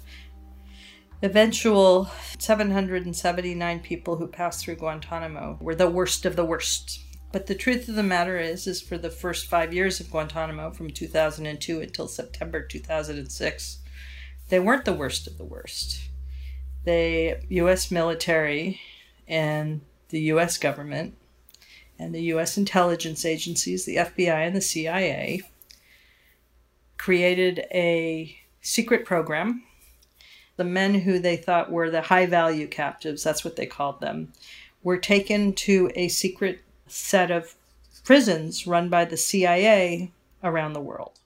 eventual 1.22 2.10
779 2.38 3.80
people 3.80 4.16
who 4.16 4.26
passed 4.26 4.64
through 4.64 4.76
Guantanamo 4.76 5.58
were 5.60 5.74
the 5.74 5.90
worst 5.90 6.26
of 6.26 6.36
the 6.36 6.44
worst. 6.44 7.00
But 7.32 7.46
the 7.46 7.54
truth 7.54 7.88
of 7.88 7.96
the 7.96 8.02
matter 8.02 8.38
is, 8.38 8.66
is 8.66 8.80
for 8.80 8.96
the 8.96 9.10
first 9.10 9.46
five 9.46 9.74
years 9.74 10.00
of 10.00 10.10
Guantanamo, 10.10 10.70
from 10.70 10.90
2002 10.90 11.80
until 11.80 12.08
September 12.08 12.62
2006, 12.62 13.78
they 14.48 14.60
weren't 14.60 14.84
the 14.84 14.92
worst 14.92 15.26
of 15.26 15.38
the 15.38 15.44
worst. 15.44 16.08
The 16.84 17.38
U.S. 17.48 17.90
military 17.90 18.80
and 19.26 19.80
the 20.10 20.20
U.S. 20.20 20.56
government 20.56 21.16
and 21.98 22.14
the 22.14 22.22
U.S. 22.22 22.56
intelligence 22.56 23.24
agencies, 23.24 23.84
the 23.84 23.96
FBI 23.96 24.46
and 24.46 24.54
the 24.54 24.60
CIA, 24.60 25.42
created 26.96 27.64
a 27.72 28.38
secret 28.60 29.04
program 29.04 29.65
the 30.56 30.64
men 30.64 30.94
who 30.94 31.18
they 31.18 31.36
thought 31.36 31.70
were 31.70 31.90
the 31.90 32.02
high 32.02 32.26
value 32.26 32.66
captives, 32.66 33.22
that's 33.22 33.44
what 33.44 33.56
they 33.56 33.66
called 33.66 34.00
them, 34.00 34.32
were 34.82 34.96
taken 34.98 35.52
to 35.52 35.90
a 35.94 36.08
secret 36.08 36.60
set 36.86 37.30
of 37.30 37.54
prisons 38.04 38.66
run 38.66 38.88
by 38.88 39.04
the 39.04 39.16
CIA 39.16 40.12
around 40.42 40.72
the 40.72 40.80
world. 40.80 41.18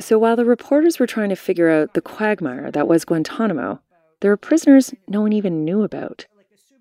So 0.00 0.18
while 0.18 0.36
the 0.36 0.44
reporters 0.44 0.98
were 0.98 1.06
trying 1.06 1.28
to 1.28 1.36
figure 1.36 1.70
out 1.70 1.94
the 1.94 2.00
quagmire 2.00 2.70
that 2.70 2.88
was 2.88 3.04
Guantanamo, 3.04 3.80
there 4.20 4.30
were 4.30 4.36
prisoners 4.36 4.94
no 5.08 5.20
one 5.20 5.32
even 5.32 5.64
knew 5.64 5.82
about. 5.82 6.26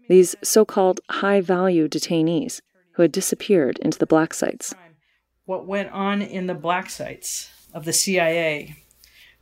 These 0.08 0.36
so 0.44 0.66
called 0.66 1.02
high 1.10 1.42
value 1.42 1.88
detainees 1.88 2.62
who 2.94 3.02
had 3.02 3.12
disappeared 3.12 3.80
into 3.80 3.98
the 3.98 4.06
black 4.06 4.34
sites. 4.34 4.74
What 5.46 5.66
went 5.66 5.92
on 5.92 6.22
in 6.22 6.48
the 6.48 6.54
black 6.54 6.90
sites 6.90 7.50
of 7.74 7.86
the 7.86 7.94
CIA 7.94 8.76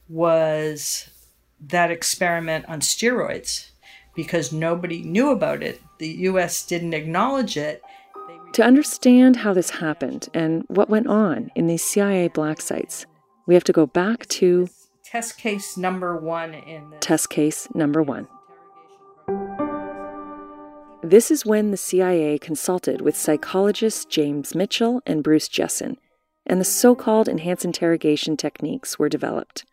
was 0.08 1.10
that 1.68 1.92
experiment 1.92 2.66
on 2.68 2.80
steroids 2.82 3.70
because 4.16 4.52
nobody 4.52 5.02
knew 5.02 5.30
about 5.30 5.64
it. 5.64 5.82
The 5.98 6.10
US 6.30 6.66
didn't 6.66 6.94
acknowledge 6.94 7.58
it. 7.58 7.82
To 8.54 8.64
understand 8.64 9.38
how 9.38 9.54
this 9.54 9.70
happened 9.70 10.30
and 10.34 10.64
what 10.68 10.90
went 10.90 11.08
on 11.08 11.52
in 11.56 11.68
these 11.68 11.84
CIA 11.84 12.28
black 12.30 12.62
sites, 12.62 13.06
we 13.46 13.54
have 13.54 13.64
to 13.66 13.72
go 13.72 13.86
back 13.86 14.28
to 14.28 14.68
test 15.04 15.38
case 15.38 15.78
number 15.78 16.18
one 16.18 16.54
in 16.54 16.90
the 16.90 16.98
test 16.98 17.30
case 17.30 17.68
number 17.74 18.02
one. 18.02 18.28
This 21.02 21.32
is 21.32 21.46
when 21.46 21.72
the 21.72 21.78
CIA 21.78 22.38
consulted 22.38 23.02
with 23.02 23.16
psychologists 23.16 24.06
James 24.06 24.54
Mitchell 24.54 25.02
and 25.06 25.24
Bruce 25.24 25.48
Jessen, 25.48 25.96
and 26.46 26.60
the 26.60 26.66
so 26.66 26.94
called 26.94 27.28
enhanced 27.28 27.66
interrogation 27.66 28.36
techniques 28.36 29.00
were 29.00 29.10
developed. 29.10 29.66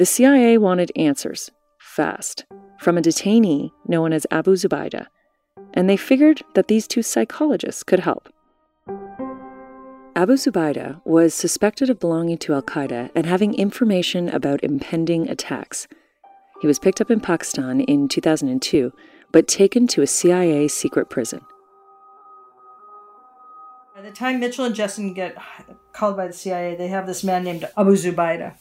The 0.00 0.06
CIA 0.06 0.56
wanted 0.56 0.90
answers, 0.96 1.50
fast, 1.78 2.46
from 2.78 2.96
a 2.96 3.02
detainee 3.02 3.70
known 3.86 4.14
as 4.14 4.26
Abu 4.30 4.54
Zubaydah, 4.54 5.08
and 5.74 5.90
they 5.90 5.98
figured 5.98 6.40
that 6.54 6.68
these 6.68 6.88
two 6.88 7.02
psychologists 7.02 7.82
could 7.82 8.00
help. 8.00 8.32
Abu 10.16 10.38
Zubaydah 10.38 11.02
was 11.04 11.34
suspected 11.34 11.90
of 11.90 12.00
belonging 12.00 12.38
to 12.38 12.54
Al 12.54 12.62
Qaeda 12.62 13.10
and 13.14 13.26
having 13.26 13.52
information 13.52 14.30
about 14.30 14.64
impending 14.64 15.28
attacks. 15.28 15.86
He 16.62 16.66
was 16.66 16.78
picked 16.78 17.02
up 17.02 17.10
in 17.10 17.20
Pakistan 17.20 17.82
in 17.82 18.08
2002, 18.08 18.94
but 19.32 19.46
taken 19.46 19.86
to 19.88 20.00
a 20.00 20.06
CIA 20.06 20.68
secret 20.68 21.10
prison. 21.10 21.42
By 23.94 24.00
the 24.00 24.12
time 24.12 24.40
Mitchell 24.40 24.64
and 24.64 24.74
Jessen 24.74 25.14
get 25.14 25.36
called 25.92 26.16
by 26.16 26.26
the 26.26 26.32
CIA, 26.32 26.74
they 26.74 26.88
have 26.88 27.06
this 27.06 27.22
man 27.22 27.44
named 27.44 27.68
Abu 27.76 27.96
Zubaydah 27.96 28.54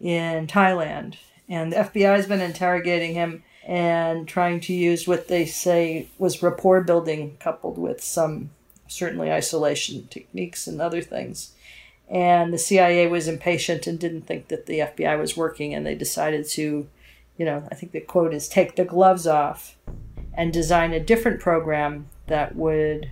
in 0.00 0.46
Thailand. 0.46 1.16
And 1.48 1.72
the 1.72 1.76
FBI 1.76 2.16
has 2.16 2.26
been 2.26 2.40
interrogating 2.40 3.14
him 3.14 3.42
and 3.66 4.28
trying 4.28 4.60
to 4.60 4.74
use 4.74 5.06
what 5.06 5.28
they 5.28 5.46
say 5.46 6.08
was 6.18 6.42
rapport 6.42 6.82
building 6.82 7.36
coupled 7.40 7.78
with 7.78 8.02
some 8.02 8.50
certainly 8.86 9.30
isolation 9.30 10.06
techniques 10.08 10.66
and 10.66 10.80
other 10.80 11.00
things. 11.00 11.52
And 12.08 12.52
the 12.52 12.58
CIA 12.58 13.06
was 13.06 13.28
impatient 13.28 13.86
and 13.86 13.98
didn't 13.98 14.26
think 14.26 14.48
that 14.48 14.66
the 14.66 14.80
FBI 14.80 15.18
was 15.18 15.36
working, 15.36 15.72
and 15.72 15.86
they 15.86 15.94
decided 15.94 16.46
to, 16.50 16.86
you 17.38 17.44
know, 17.46 17.66
I 17.70 17.74
think 17.74 17.92
the 17.92 18.00
quote 18.00 18.34
is 18.34 18.46
take 18.46 18.76
the 18.76 18.84
gloves 18.84 19.26
off 19.26 19.76
and 20.34 20.52
design 20.52 20.92
a 20.92 21.00
different 21.00 21.40
program 21.40 22.08
that 22.26 22.54
would 22.56 23.10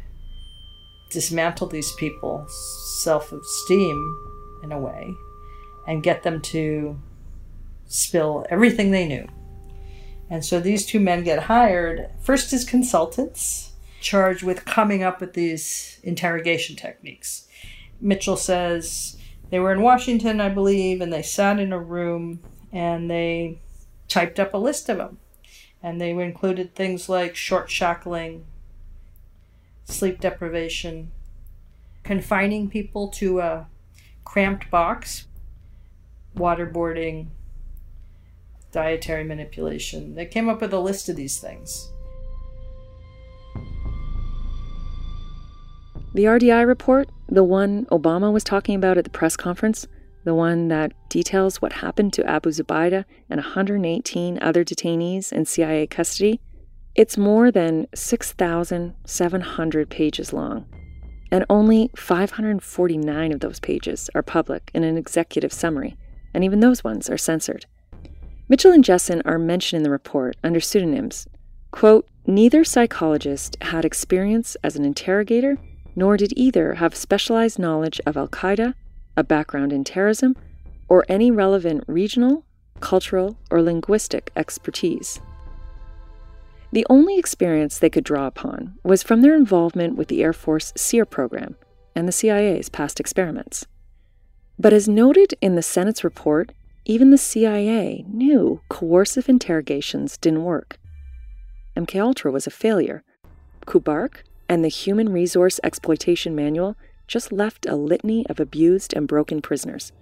dismantle 1.10 1.68
these 1.68 1.92
people's 1.92 3.02
self 3.02 3.32
esteem 3.32 4.60
in 4.62 4.72
a 4.72 4.78
way 4.78 5.14
and 5.86 6.02
get 6.02 6.22
them 6.22 6.40
to 6.40 7.00
spill 7.86 8.46
everything 8.50 8.90
they 8.90 9.06
knew. 9.06 9.26
And 10.30 10.44
so 10.44 10.60
these 10.60 10.86
two 10.86 11.00
men 11.00 11.24
get 11.24 11.44
hired 11.44 12.08
first 12.20 12.52
as 12.52 12.64
consultants, 12.64 13.72
charged 14.00 14.42
with 14.42 14.64
coming 14.64 15.02
up 15.02 15.20
with 15.20 15.34
these 15.34 16.00
interrogation 16.02 16.74
techniques. 16.74 17.46
Mitchell 18.00 18.36
says 18.36 19.16
they 19.50 19.60
were 19.60 19.72
in 19.72 19.82
Washington, 19.82 20.40
I 20.40 20.48
believe, 20.48 21.00
and 21.00 21.12
they 21.12 21.22
sat 21.22 21.60
in 21.60 21.72
a 21.72 21.78
room 21.78 22.40
and 22.72 23.10
they 23.10 23.60
typed 24.08 24.40
up 24.40 24.54
a 24.54 24.58
list 24.58 24.88
of 24.88 24.96
them. 24.96 25.18
And 25.82 26.00
they 26.00 26.10
included 26.10 26.74
things 26.74 27.08
like 27.08 27.36
short 27.36 27.70
shackling, 27.70 28.46
sleep 29.84 30.20
deprivation, 30.20 31.12
confining 32.02 32.70
people 32.70 33.08
to 33.08 33.40
a 33.40 33.66
cramped 34.24 34.70
box, 34.70 35.26
waterboarding, 36.36 37.28
dietary 38.72 39.24
manipulation. 39.24 40.14
They 40.14 40.26
came 40.26 40.48
up 40.48 40.60
with 40.60 40.72
a 40.72 40.80
list 40.80 41.08
of 41.08 41.16
these 41.16 41.38
things. 41.38 41.90
The 46.14 46.24
RDI 46.24 46.66
report, 46.66 47.08
the 47.28 47.44
one 47.44 47.86
Obama 47.86 48.30
was 48.32 48.44
talking 48.44 48.74
about 48.74 48.98
at 48.98 49.04
the 49.04 49.10
press 49.10 49.34
conference, 49.36 49.86
the 50.24 50.34
one 50.34 50.68
that 50.68 50.92
details 51.08 51.62
what 51.62 51.72
happened 51.72 52.12
to 52.12 52.26
Abu 52.28 52.50
Zubaydah 52.50 53.04
and 53.30 53.38
118 53.40 54.38
other 54.42 54.62
detainees 54.64 55.32
in 55.32 55.46
CIA 55.46 55.86
custody, 55.86 56.38
it's 56.94 57.16
more 57.16 57.50
than 57.50 57.86
6,700 57.94 59.90
pages 59.90 60.32
long. 60.34 60.66
And 61.30 61.46
only 61.48 61.90
549 61.96 63.32
of 63.32 63.40
those 63.40 63.58
pages 63.58 64.10
are 64.14 64.22
public 64.22 64.70
in 64.74 64.84
an 64.84 64.98
executive 64.98 65.52
summary, 65.52 65.96
and 66.34 66.44
even 66.44 66.60
those 66.60 66.84
ones 66.84 67.08
are 67.10 67.18
censored. 67.18 67.66
Mitchell 68.48 68.72
and 68.72 68.84
Jessen 68.84 69.22
are 69.24 69.38
mentioned 69.38 69.78
in 69.78 69.82
the 69.82 69.90
report 69.90 70.36
under 70.42 70.60
pseudonyms. 70.60 71.26
Quote, 71.70 72.06
Neither 72.26 72.64
psychologist 72.64 73.56
had 73.62 73.84
experience 73.84 74.56
as 74.62 74.76
an 74.76 74.84
interrogator, 74.84 75.58
nor 75.96 76.16
did 76.16 76.32
either 76.36 76.74
have 76.74 76.94
specialized 76.94 77.58
knowledge 77.58 78.00
of 78.06 78.16
Al 78.16 78.28
Qaeda, 78.28 78.74
a 79.16 79.24
background 79.24 79.72
in 79.72 79.84
terrorism, 79.84 80.36
or 80.88 81.04
any 81.08 81.30
relevant 81.30 81.84
regional, 81.86 82.44
cultural, 82.80 83.36
or 83.50 83.62
linguistic 83.62 84.30
expertise. 84.36 85.20
The 86.72 86.86
only 86.88 87.18
experience 87.18 87.78
they 87.78 87.90
could 87.90 88.04
draw 88.04 88.26
upon 88.26 88.78
was 88.82 89.02
from 89.02 89.20
their 89.20 89.34
involvement 89.34 89.96
with 89.96 90.08
the 90.08 90.22
Air 90.22 90.32
Force 90.32 90.72
SERE 90.76 91.04
program 91.04 91.56
and 91.94 92.08
the 92.08 92.12
CIA's 92.12 92.68
past 92.68 92.98
experiments. 92.98 93.66
But 94.58 94.72
as 94.72 94.88
noted 94.88 95.34
in 95.40 95.54
the 95.54 95.62
Senate's 95.62 96.04
report, 96.04 96.52
even 96.84 97.10
the 97.10 97.18
CIA 97.18 98.04
knew 98.08 98.60
coercive 98.68 99.28
interrogations 99.28 100.16
didn't 100.16 100.44
work. 100.44 100.78
MKUltra 101.76 102.32
was 102.32 102.46
a 102.46 102.50
failure. 102.50 103.02
Kubark 103.66 104.22
and 104.48 104.64
the 104.64 104.68
Human 104.68 105.10
Resource 105.10 105.60
Exploitation 105.62 106.34
Manual 106.34 106.76
just 107.06 107.32
left 107.32 107.66
a 107.66 107.76
litany 107.76 108.26
of 108.28 108.40
abused 108.40 108.94
and 108.94 109.08
broken 109.08 109.40
prisoners. 109.40 109.92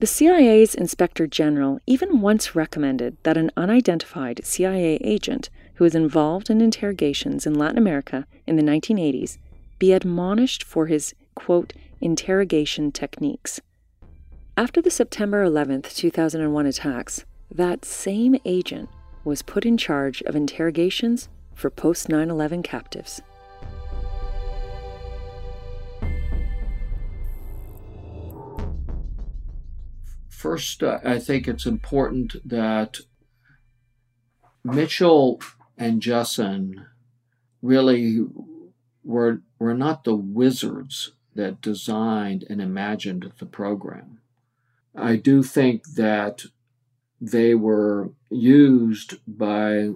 The 0.00 0.06
CIA's 0.06 0.76
Inspector 0.76 1.26
General 1.26 1.80
even 1.86 2.20
once 2.20 2.54
recommended 2.54 3.16
that 3.24 3.36
an 3.36 3.50
unidentified 3.56 4.44
CIA 4.44 4.96
agent 5.02 5.50
who 5.74 5.84
was 5.84 5.96
involved 5.96 6.50
in 6.50 6.60
interrogations 6.60 7.46
in 7.46 7.54
Latin 7.54 7.78
America 7.78 8.26
in 8.46 8.54
the 8.54 8.62
1980s 8.62 9.38
be 9.78 9.92
admonished 9.92 10.62
for 10.62 10.86
his, 10.86 11.14
quote, 11.34 11.72
interrogation 12.00 12.92
techniques. 12.92 13.60
After 14.56 14.82
the 14.82 14.90
September 14.90 15.42
11, 15.42 15.82
2001 15.82 16.66
attacks, 16.66 17.24
that 17.50 17.84
same 17.84 18.36
agent 18.44 18.88
was 19.24 19.42
put 19.42 19.64
in 19.64 19.76
charge 19.76 20.22
of 20.22 20.34
interrogations 20.34 21.28
for 21.54 21.70
post 21.70 22.08
9 22.08 22.30
11 22.30 22.62
captives. 22.62 23.20
First, 30.28 30.82
uh, 30.84 31.00
I 31.04 31.18
think 31.18 31.48
it's 31.48 31.66
important 31.66 32.36
that 32.44 32.98
Mitchell 34.62 35.40
and 35.76 36.00
Jessen 36.00 36.86
really 37.60 38.24
were, 39.02 39.42
were 39.58 39.74
not 39.74 40.04
the 40.04 40.14
wizards 40.14 41.12
that 41.38 41.60
designed 41.60 42.44
and 42.50 42.60
imagined 42.60 43.32
the 43.38 43.46
program. 43.46 44.18
I 44.96 45.14
do 45.14 45.44
think 45.44 45.86
that 45.94 46.46
they 47.20 47.54
were 47.54 48.10
used 48.28 49.18
by 49.24 49.90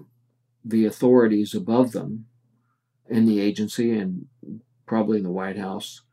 the 0.63 0.85
authorities 0.85 1.53
above 1.53 1.91
them 1.91 2.27
in 3.09 3.25
the 3.25 3.41
agency 3.41 3.91
and 3.91 4.27
probably 4.85 5.17
in 5.17 5.25
the 5.25 5.31
White 5.31 5.57
House 5.57 6.03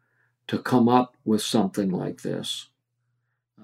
to 0.49 0.59
come 0.59 0.89
up 0.89 1.17
with 1.25 1.43
something 1.43 1.91
like 1.91 2.23
this. 2.23 2.67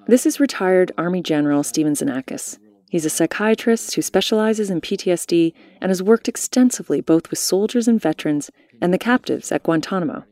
This 0.06 0.24
is 0.24 0.38
retired 0.38 0.92
Army 0.96 1.20
General 1.20 1.64
Stephen 1.64 1.94
Xenakis. 1.94 2.58
He's 2.88 3.04
a 3.04 3.10
psychiatrist 3.10 3.96
who 3.96 4.02
specializes 4.02 4.70
in 4.70 4.80
PTSD 4.80 5.52
and 5.80 5.90
has 5.90 6.00
worked 6.00 6.28
extensively 6.28 7.00
both 7.00 7.28
with 7.28 7.40
soldiers 7.40 7.88
and 7.88 8.00
veterans 8.00 8.52
and 8.80 8.94
the 8.94 8.98
captives 8.98 9.50
at 9.50 9.64
Guantanamo. 9.64 10.24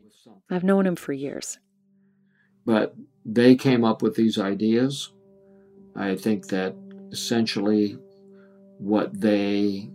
I've 0.49 0.63
known 0.63 0.85
him 0.85 0.95
for 0.95 1.13
years. 1.13 1.59
But 2.65 2.95
they 3.25 3.55
came 3.55 3.83
up 3.83 4.01
with 4.01 4.15
these 4.15 4.39
ideas. 4.39 5.11
I 5.95 6.15
think 6.15 6.47
that 6.47 6.75
essentially 7.11 7.97
what 8.77 9.19
they 9.19 9.89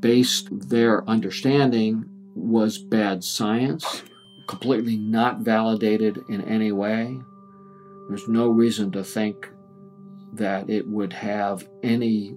based 0.00 0.48
their 0.68 1.08
understanding 1.08 2.04
was 2.34 2.78
bad 2.78 3.22
science, 3.22 4.02
completely 4.48 4.96
not 4.96 5.40
validated 5.40 6.18
in 6.28 6.42
any 6.42 6.72
way. 6.72 7.16
There's 8.08 8.28
no 8.28 8.48
reason 8.48 8.90
to 8.92 9.04
think 9.04 9.48
that 10.34 10.68
it 10.68 10.86
would 10.86 11.12
have 11.12 11.68
any 11.82 12.34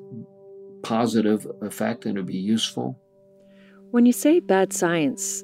positive 0.84 1.48
effect 1.62 2.06
and 2.06 2.18
it 2.18 2.22
would 2.22 2.28
be 2.28 2.38
useful. 2.38 3.00
When 3.92 4.06
you 4.06 4.14
say 4.14 4.40
bad 4.40 4.74
science, 4.74 5.44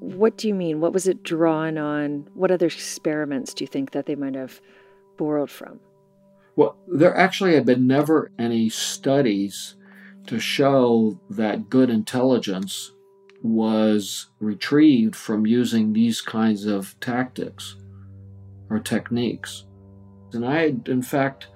what 0.00 0.36
do 0.36 0.48
you 0.48 0.54
mean? 0.54 0.80
What 0.80 0.92
was 0.92 1.06
it 1.06 1.22
drawn 1.22 1.78
on? 1.78 2.28
What 2.34 2.50
other 2.50 2.66
experiments 2.66 3.54
do 3.54 3.64
you 3.64 3.68
think 3.68 3.92
that 3.92 4.06
they 4.06 4.14
might 4.14 4.34
have 4.34 4.60
borrowed 5.16 5.50
from? 5.50 5.80
Well, 6.56 6.76
there 6.88 7.16
actually 7.16 7.54
have 7.54 7.66
been 7.66 7.86
never 7.86 8.32
any 8.38 8.68
studies 8.68 9.76
to 10.26 10.40
show 10.40 11.20
that 11.30 11.70
good 11.70 11.88
intelligence 11.88 12.92
was 13.42 14.26
retrieved 14.40 15.14
from 15.14 15.46
using 15.46 15.92
these 15.92 16.20
kinds 16.20 16.66
of 16.66 16.98
tactics 17.00 17.76
or 18.68 18.80
techniques. 18.80 19.64
And 20.32 20.44
I, 20.44 20.74
in 20.86 21.02
fact, 21.02 21.46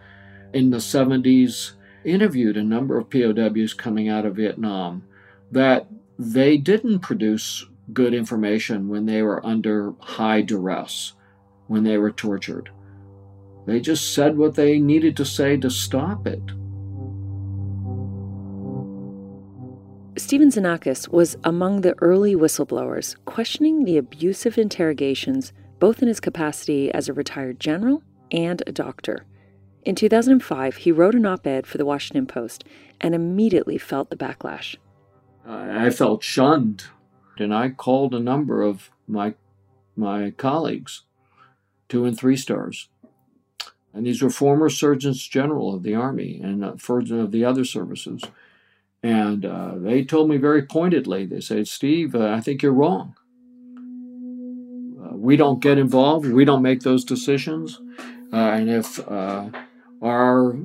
in 0.53 0.71
the 0.71 0.79
70s, 0.79 1.73
interviewed 2.05 2.57
a 2.57 2.63
number 2.63 2.97
of 2.99 3.11
POWs 3.11 3.75
coming 3.75 4.09
out 4.09 4.25
of 4.25 4.37
Vietnam 4.37 5.05
that 5.51 5.89
they 6.19 6.57
didn't 6.57 7.01
produce 7.01 7.67
good 7.93 8.15
information 8.15 8.89
when 8.89 9.07
they 9.07 9.23
were 9.23 9.45
under 9.45 9.95
high 10.01 10.43
duress, 10.43 11.15
when 11.67 11.85
they 11.85 11.99
were 11.99 12.11
tortured. 12.11 12.71
They 13.67 13.81
just 13.81 14.15
said 14.15 14.37
what 14.37 14.55
they 14.55 14.79
needed 14.79 15.17
to 15.17 15.25
say 15.25 15.57
to 15.59 15.71
stop 15.71 16.27
it. 16.27 16.43
Stephen 20.19 20.51
Xenakis 20.51 21.09
was 21.09 21.37
among 21.45 21.81
the 21.81 21.95
early 22.03 22.35
whistleblowers 22.35 23.17
questioning 23.25 23.85
the 23.85 23.97
abusive 23.97 24.59
interrogations, 24.59 25.53
both 25.79 26.03
in 26.03 26.09
his 26.09 26.21
capacity 26.21 26.93
as 26.93 27.09
a 27.09 27.13
retired 27.13 27.59
general 27.59 28.03
and 28.31 28.63
a 28.67 28.73
doctor. 28.73 29.25
In 29.85 29.95
2005, 29.95 30.77
he 30.77 30.93
wrote 30.93 31.15
an 31.15 31.27
op 31.27 31.47
ed 31.47 31.67
for 31.67 31.79
the 31.79 31.85
Washington 31.85 32.27
Post 32.27 32.65
and 33.01 33.15
immediately 33.15 33.79
felt 33.79 34.11
the 34.11 34.17
backlash. 34.17 34.77
I 35.47 35.91
felt 35.91 36.23
shunned, 36.23 36.85
and 37.39 37.55
I 37.55 37.71
called 37.71 38.15
a 38.15 38.21
number 38.21 38.63
of 38.63 38.91
my 39.07 39.35
my 39.97 40.31
colleagues, 40.31 41.03
two 41.89 42.05
and 42.05 42.19
three 42.19 42.37
stars, 42.37 42.89
and 43.93 44.07
these 44.07 44.23
were 44.23 44.31
former 44.31 44.71
surgeons 44.71 45.27
general 45.27 45.75
of 45.75 45.83
the 45.83 45.95
army 45.95 46.41
and 46.43 46.65
uh, 46.65 46.77
of 46.89 47.31
the 47.31 47.45
other 47.45 47.65
services, 47.65 48.23
and 49.03 49.45
uh, 49.45 49.75
they 49.77 50.05
told 50.05 50.29
me 50.29 50.37
very 50.37 50.63
pointedly. 50.63 51.27
They 51.27 51.41
said, 51.41 51.69
"Steve, 51.69 52.15
uh, 52.15 52.31
I 52.31 52.41
think 52.41 52.63
you're 52.63 52.73
wrong. 52.73 53.15
Uh, 55.03 55.17
we 55.17 55.37
don't 55.37 55.61
get 55.61 55.79
involved. 55.79 56.27
We 56.27 56.45
don't 56.45 56.63
make 56.63 56.81
those 56.81 57.05
decisions, 57.05 57.81
uh, 58.33 58.37
and 58.37 58.71
if 58.71 58.99
uh, 59.09 59.51
our 60.01 60.57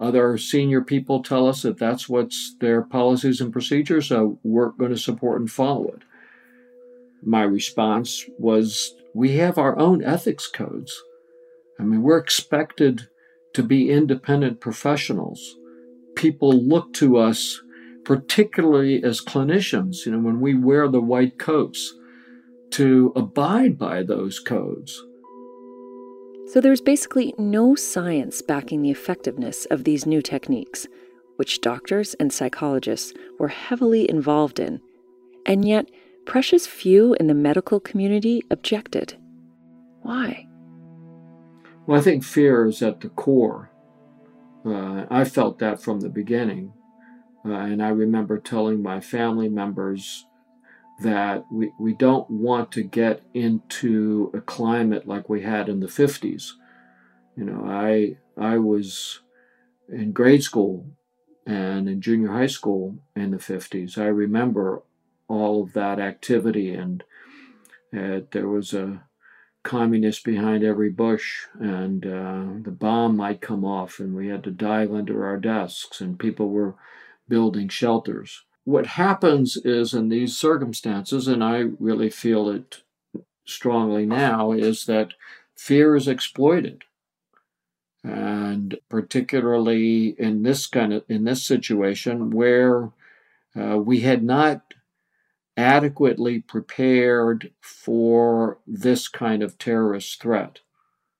other 0.00 0.38
senior 0.38 0.80
people 0.82 1.22
tell 1.22 1.46
us 1.46 1.62
that 1.62 1.78
that's 1.78 2.08
what's 2.08 2.56
their 2.60 2.82
policies 2.82 3.40
and 3.40 3.52
procedures, 3.52 4.08
so 4.08 4.38
we're 4.42 4.70
going 4.70 4.90
to 4.90 4.98
support 4.98 5.40
and 5.40 5.50
follow 5.50 5.88
it." 5.88 6.02
My 7.22 7.42
response 7.42 8.24
was, 8.38 8.94
"We 9.14 9.32
have 9.32 9.58
our 9.58 9.78
own 9.78 10.02
ethics 10.02 10.46
codes." 10.46 11.02
I 11.78 11.84
mean, 11.84 12.02
we're 12.02 12.18
expected 12.18 13.08
to 13.52 13.62
be 13.62 13.90
independent 13.90 14.60
professionals. 14.60 15.56
People 16.14 16.52
look 16.52 16.92
to 16.94 17.16
us, 17.16 17.62
particularly 18.04 19.02
as 19.02 19.20
clinicians, 19.20 20.06
you 20.06 20.12
know, 20.12 20.18
when 20.20 20.40
we 20.40 20.54
wear 20.54 20.88
the 20.88 21.00
white 21.00 21.38
coats, 21.38 21.94
to 22.70 23.12
abide 23.16 23.78
by 23.78 24.02
those 24.02 24.38
codes. 24.38 25.02
So 26.52 26.60
there's 26.60 26.80
basically 26.80 27.32
no 27.38 27.76
science 27.76 28.42
backing 28.42 28.82
the 28.82 28.90
effectiveness 28.90 29.66
of 29.66 29.84
these 29.84 30.04
new 30.04 30.20
techniques, 30.20 30.88
which 31.36 31.60
doctors 31.60 32.14
and 32.14 32.32
psychologists 32.32 33.12
were 33.38 33.46
heavily 33.46 34.10
involved 34.10 34.58
in. 34.58 34.80
And 35.46 35.64
yet, 35.64 35.88
precious 36.26 36.66
few 36.66 37.14
in 37.14 37.28
the 37.28 37.34
medical 37.34 37.78
community 37.78 38.42
objected. 38.50 39.16
Why? 40.02 40.48
Well, 41.86 42.00
I 42.00 42.02
think 42.02 42.24
fear 42.24 42.66
is 42.66 42.82
at 42.82 43.00
the 43.00 43.10
core. 43.10 43.70
Uh, 44.66 45.06
I 45.08 45.22
felt 45.26 45.60
that 45.60 45.80
from 45.80 46.00
the 46.00 46.08
beginning. 46.08 46.72
Uh, 47.44 47.52
and 47.52 47.80
I 47.80 47.90
remember 47.90 48.40
telling 48.40 48.82
my 48.82 48.98
family 48.98 49.48
members 49.48 50.26
that 51.02 51.44
we, 51.50 51.72
we 51.78 51.94
don't 51.94 52.28
want 52.30 52.72
to 52.72 52.82
get 52.82 53.22
into 53.34 54.30
a 54.34 54.40
climate 54.40 55.06
like 55.06 55.28
we 55.28 55.42
had 55.42 55.68
in 55.68 55.80
the 55.80 55.86
50s. 55.86 56.52
You 57.36 57.44
know, 57.44 57.64
I, 57.66 58.16
I 58.36 58.58
was 58.58 59.20
in 59.88 60.12
grade 60.12 60.42
school 60.42 60.86
and 61.46 61.88
in 61.88 62.00
junior 62.00 62.32
high 62.32 62.46
school 62.46 62.98
in 63.16 63.30
the 63.30 63.38
50s. 63.38 63.98
I 63.98 64.06
remember 64.06 64.82
all 65.28 65.62
of 65.62 65.72
that 65.72 65.98
activity, 65.98 66.74
and 66.74 67.02
uh, 67.96 68.20
there 68.32 68.48
was 68.48 68.74
a 68.74 69.04
communist 69.62 70.24
behind 70.24 70.64
every 70.64 70.90
bush, 70.90 71.46
and 71.58 72.04
uh, 72.04 72.44
the 72.62 72.74
bomb 72.76 73.16
might 73.16 73.40
come 73.40 73.64
off, 73.64 74.00
and 74.00 74.14
we 74.14 74.28
had 74.28 74.44
to 74.44 74.50
dive 74.50 74.92
under 74.92 75.26
our 75.26 75.38
desks, 75.38 76.00
and 76.00 76.18
people 76.18 76.50
were 76.50 76.74
building 77.28 77.68
shelters. 77.68 78.42
What 78.70 78.86
happens 78.86 79.56
is 79.56 79.94
in 79.94 80.10
these 80.10 80.38
circumstances, 80.38 81.26
and 81.26 81.42
I 81.42 81.70
really 81.80 82.08
feel 82.08 82.48
it 82.48 82.82
strongly 83.44 84.06
now, 84.06 84.52
is 84.52 84.86
that 84.86 85.14
fear 85.56 85.96
is 85.96 86.06
exploited. 86.06 86.84
And 88.04 88.78
particularly 88.88 90.14
in 90.20 90.44
this 90.44 90.68
kind 90.68 90.92
of 90.92 91.02
in 91.08 91.24
this 91.24 91.44
situation 91.44 92.30
where 92.30 92.92
uh, 93.60 93.78
we 93.78 94.02
had 94.02 94.22
not 94.22 94.74
adequately 95.56 96.38
prepared 96.38 97.50
for 97.60 98.58
this 98.68 99.08
kind 99.08 99.42
of 99.42 99.58
terrorist 99.58 100.22
threat. 100.22 100.60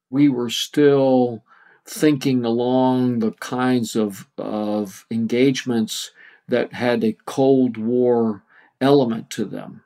We 0.08 0.28
were 0.28 0.50
still 0.50 1.42
thinking 1.84 2.44
along 2.44 3.18
the 3.18 3.32
kinds 3.32 3.96
of, 3.96 4.28
of 4.38 5.04
engagements 5.10 6.12
that 6.50 6.72
had 6.72 7.02
a 7.02 7.16
Cold 7.24 7.76
War 7.76 8.42
element 8.80 9.30
to 9.30 9.44
them. 9.44 9.82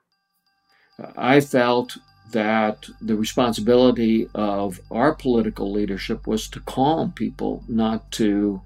Uh, 1.02 1.12
I 1.16 1.40
felt 1.40 1.96
that 2.32 2.86
the 3.00 3.16
responsibility 3.16 4.28
of 4.34 4.80
our 4.90 5.14
political 5.14 5.70
leadership 5.70 6.26
was 6.26 6.48
to 6.48 6.60
calm 6.60 7.12
people, 7.12 7.62
not 7.68 8.10
to 8.12 8.60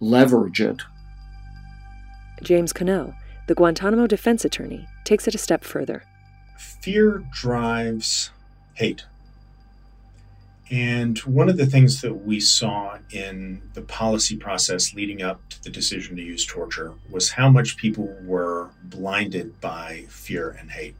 leverage 0.00 0.60
it. 0.60 0.82
James 2.42 2.72
Connell, 2.72 3.14
the 3.46 3.54
Guantanamo 3.54 4.06
defense 4.06 4.44
attorney, 4.44 4.86
takes 5.04 5.28
it 5.28 5.34
a 5.34 5.38
step 5.38 5.64
further. 5.64 6.02
Fear 6.58 7.24
drives 7.32 8.30
hate. 8.74 9.04
And 10.70 11.18
one 11.18 11.50
of 11.50 11.58
the 11.58 11.66
things 11.66 12.00
that 12.00 12.14
we 12.14 12.40
saw 12.40 12.98
in 13.10 13.62
the 13.74 13.82
policy 13.82 14.36
process 14.36 14.94
leading 14.94 15.22
up 15.22 15.46
to 15.50 15.62
the 15.62 15.70
decision 15.70 16.16
to 16.16 16.22
use 16.22 16.46
torture 16.46 16.94
was 17.10 17.32
how 17.32 17.50
much 17.50 17.76
people 17.76 18.16
were 18.22 18.70
blinded 18.82 19.60
by 19.60 20.06
fear 20.08 20.56
and 20.58 20.70
hate. 20.70 20.96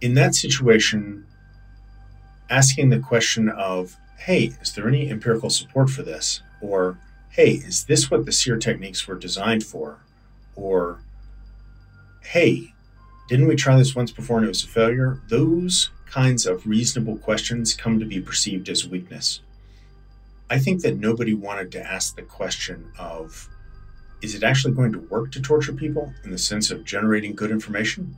In 0.00 0.14
that 0.14 0.34
situation, 0.34 1.26
asking 2.48 2.88
the 2.88 2.98
question 2.98 3.50
of, 3.50 3.96
hey, 4.18 4.52
is 4.60 4.72
there 4.72 4.88
any 4.88 5.10
empirical 5.10 5.50
support 5.50 5.90
for 5.90 6.02
this? 6.02 6.42
Or, 6.60 6.98
hey, 7.30 7.52
is 7.52 7.84
this 7.84 8.10
what 8.10 8.24
the 8.24 8.32
SERE 8.32 8.58
techniques 8.58 9.06
were 9.06 9.16
designed 9.16 9.64
for? 9.64 9.98
Or, 10.56 11.00
hey, 12.22 12.72
didn't 13.28 13.48
we 13.48 13.56
try 13.56 13.76
this 13.76 13.94
once 13.94 14.12
before 14.12 14.38
and 14.38 14.46
it 14.46 14.48
was 14.48 14.64
a 14.64 14.68
failure? 14.68 15.20
Those 15.28 15.90
kinds 16.12 16.44
of 16.44 16.66
reasonable 16.66 17.16
questions 17.16 17.72
come 17.72 17.98
to 17.98 18.04
be 18.04 18.20
perceived 18.20 18.68
as 18.68 18.86
weakness. 18.86 19.40
I 20.50 20.58
think 20.58 20.82
that 20.82 20.98
nobody 20.98 21.32
wanted 21.32 21.72
to 21.72 21.82
ask 21.82 22.14
the 22.14 22.22
question 22.22 22.92
of 22.98 23.48
is 24.20 24.34
it 24.34 24.44
actually 24.44 24.74
going 24.74 24.92
to 24.92 25.00
work 25.00 25.32
to 25.32 25.40
torture 25.40 25.72
people 25.72 26.12
in 26.22 26.30
the 26.30 26.38
sense 26.38 26.70
of 26.70 26.84
generating 26.84 27.34
good 27.34 27.50
information? 27.50 28.16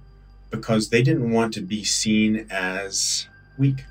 Because 0.50 0.90
they 0.90 1.02
didn't 1.02 1.30
want 1.30 1.54
to 1.54 1.60
be 1.60 1.84
seen 1.84 2.46
as 2.50 3.28
weak. 3.56 3.84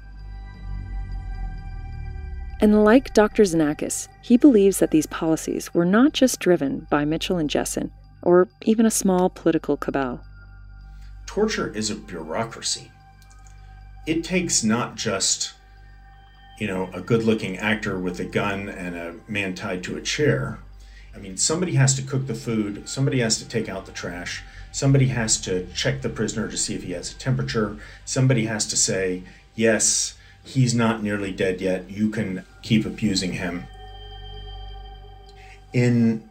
And 2.59 2.83
like 2.83 3.13
Dr. 3.13 3.43
Xenakis, 3.43 4.09
he 4.21 4.37
believes 4.37 4.79
that 4.79 4.91
these 4.91 5.07
policies 5.07 5.73
were 5.73 5.85
not 5.85 6.13
just 6.13 6.39
driven 6.39 6.87
by 6.89 7.03
Mitchell 7.03 7.37
and 7.37 7.49
Jessen, 7.49 7.89
or 8.21 8.47
even 8.63 8.85
a 8.85 8.91
small 8.91 9.29
political 9.29 9.75
cabal. 9.75 10.21
Torture 11.25 11.73
is 11.73 11.89
a 11.89 11.95
bureaucracy. 11.95 12.91
It 14.05 14.23
takes 14.23 14.63
not 14.63 14.95
just, 14.95 15.53
you 16.59 16.67
know, 16.67 16.89
a 16.93 17.01
good 17.01 17.23
looking 17.23 17.57
actor 17.57 17.97
with 17.97 18.19
a 18.19 18.25
gun 18.25 18.67
and 18.67 18.95
a 18.95 19.15
man 19.27 19.55
tied 19.55 19.83
to 19.83 19.95
a 19.95 20.01
chair. 20.01 20.59
I 21.15 21.19
mean, 21.19 21.37
somebody 21.37 21.75
has 21.75 21.95
to 21.95 22.01
cook 22.01 22.27
the 22.27 22.35
food, 22.35 22.89
somebody 22.89 23.19
has 23.19 23.37
to 23.37 23.47
take 23.47 23.69
out 23.69 23.85
the 23.85 23.91
trash, 23.91 24.43
somebody 24.71 25.07
has 25.07 25.39
to 25.41 25.67
check 25.73 26.01
the 26.01 26.09
prisoner 26.09 26.49
to 26.49 26.57
see 26.57 26.75
if 26.75 26.83
he 26.83 26.91
has 26.93 27.11
a 27.11 27.17
temperature, 27.17 27.77
somebody 28.03 28.45
has 28.45 28.65
to 28.67 28.75
say, 28.75 29.23
yes, 29.55 30.15
he's 30.43 30.73
not 30.73 31.03
nearly 31.03 31.31
dead 31.31 31.61
yet, 31.61 31.89
you 31.89 32.09
can 32.09 32.43
keep 32.61 32.85
abusing 32.85 33.33
him. 33.33 33.65
In 35.71 36.27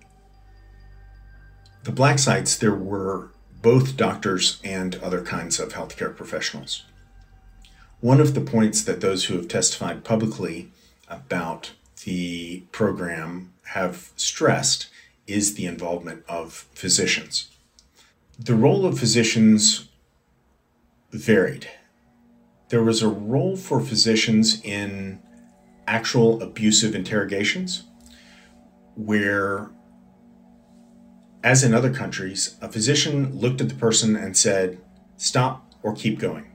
the 1.85 1.93
black 1.93 2.19
sites, 2.19 2.57
there 2.57 2.75
were 2.75 3.31
both 3.63 3.97
doctors 3.97 4.61
and 4.65 4.97
other 4.97 5.23
kinds 5.23 5.59
of 5.59 5.73
healthcare 5.73 6.15
professionals. 6.15 6.85
One 8.03 8.21
of 8.21 8.35
the 8.35 8.41
points 8.41 8.83
that 8.83 9.01
those 9.01 9.27
who 9.27 9.37
have 9.37 9.47
testified 9.47 10.03
publicly 10.03 10.73
about 11.07 11.71
the 12.05 12.65
program 12.73 13.53
have 13.67 14.11
stressed 14.17 14.89
is 15.29 15.55
the 15.55 15.67
involvement 15.67 16.25
of 16.29 16.67
physicians. 16.75 17.53
The 18.37 18.57
role 18.57 18.85
of 18.85 18.99
physicians 18.99 19.89
varied. 21.13 21.69
There 22.71 22.83
was 22.83 23.03
a 23.03 23.09
role 23.09 23.57
for 23.57 23.81
physicians 23.81 24.61
in 24.65 25.21
actual 25.87 26.43
abusive 26.43 26.97
interrogations 26.97 27.85
where 28.97 29.71
as 31.45 31.63
in 31.63 31.73
other 31.73 31.95
countries, 31.95 32.57
a 32.61 32.69
physician 32.69 33.39
looked 33.39 33.61
at 33.61 33.69
the 33.69 33.77
person 33.77 34.17
and 34.17 34.37
said, 34.37 34.81
stop 35.17 35.73
or 35.85 35.95
keep 35.95 36.19
going. 36.19 36.52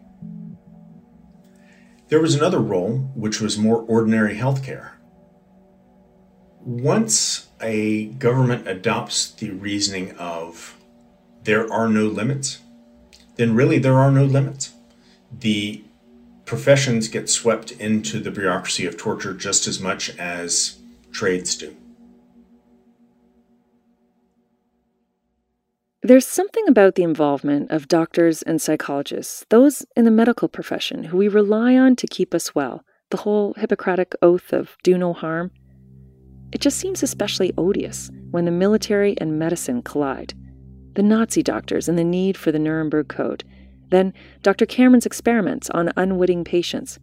There 2.10 2.22
was 2.22 2.36
another 2.36 2.60
role, 2.60 3.12
which 3.16 3.42
was 3.42 3.58
more 3.58 3.82
ordinary 3.82 4.36
healthcare. 4.36 4.92
Once 6.62 7.48
a 7.62 8.06
government 8.06 8.68
adopts 8.68 9.32
the 9.32 9.52
reasoning 9.52 10.12
of 10.18 10.78
there 11.44 11.72
are 11.72 11.90
no 11.90 12.06
limits, 12.06 12.60
then 13.36 13.56
really 13.56 13.78
there 13.78 13.96
are 13.96 14.12
no 14.12 14.24
limits. 14.24 14.74
The 15.32 15.84
professions 16.46 17.10
get 17.10 17.30
swept 17.30 17.72
into 17.72 18.20
the 18.20 18.32
bureaucracy 18.32 18.86
of 18.86 18.98
torture 18.98 19.34
just 19.34 19.68
as 19.68 19.80
much 19.80 20.10
as 20.18 20.80
trades 21.12 21.56
do. 21.56 21.76
There's 26.08 26.26
something 26.26 26.64
about 26.70 26.96
the 26.96 27.04
involvement 27.04 27.70
of 27.70 27.90
doctors 27.90 28.42
and 28.42 28.62
psychologists, 28.62 29.46
those 29.50 29.86
in 29.98 30.06
the 30.06 30.10
medical 30.10 30.48
profession 30.48 31.04
who 31.04 31.18
we 31.18 31.28
rely 31.28 31.76
on 31.76 31.98
to 31.98 32.08
keep 32.08 32.34
us 32.34 32.56
well, 32.56 32.86
the 33.10 33.18
whole 33.18 33.54
Hippocratic 33.56 34.16
oath 34.22 34.54
of 34.54 34.78
do 34.84 34.98
no 34.98 35.12
harm. 35.12 35.52
It 36.54 36.62
just 36.62 36.78
seems 36.80 37.04
especially 37.04 37.52
odious 37.58 38.10
when 38.32 38.46
the 38.46 38.52
military 38.52 39.18
and 39.20 39.38
medicine 39.38 39.82
collide. 39.82 40.34
The 40.94 41.04
Nazi 41.04 41.44
doctors 41.44 41.90
and 41.90 42.00
the 42.00 42.06
need 42.06 42.38
for 42.38 42.54
the 42.54 42.60
Nuremberg 42.60 43.10
Code, 43.10 43.44
then 43.90 44.14
Dr. 44.44 44.66
Cameron's 44.66 45.06
experiments 45.06 45.70
on 45.72 45.92
unwitting 45.98 46.46
patients, 46.46 47.00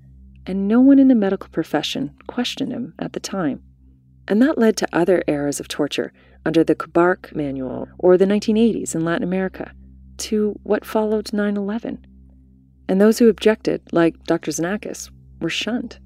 and 0.47 0.67
no 0.67 0.81
one 0.81 0.99
in 0.99 1.09
the 1.09 1.15
medical 1.15 1.51
profession 1.51 2.15
questioned 2.27 2.73
him 2.73 2.95
at 2.99 3.13
the 3.13 3.21
time. 3.21 3.63
And 4.27 4.41
that 4.41 4.59
led 4.59 4.77
to 4.79 4.89
other 4.93 5.22
eras 5.27 5.61
of 5.61 5.68
torture 5.68 6.12
under 6.47 6.64
the 6.64 6.75
Kubark 6.75 7.35
Manual 7.35 7.89
or 7.99 8.16
the 8.16 8.25
1980s 8.27 8.95
in 8.95 9.05
Latin 9.05 9.22
America, 9.22 9.72
to 10.18 10.59
what 10.62 10.85
followed 10.85 11.33
9 11.33 11.57
11. 11.57 12.07
And 12.89 13.01
those 13.01 13.18
who 13.18 13.29
objected, 13.29 13.83
like 13.93 14.22
Dr. 14.25 14.51
Xenakis, 14.51 15.11
were 15.41 15.51
shunned. 15.51 15.99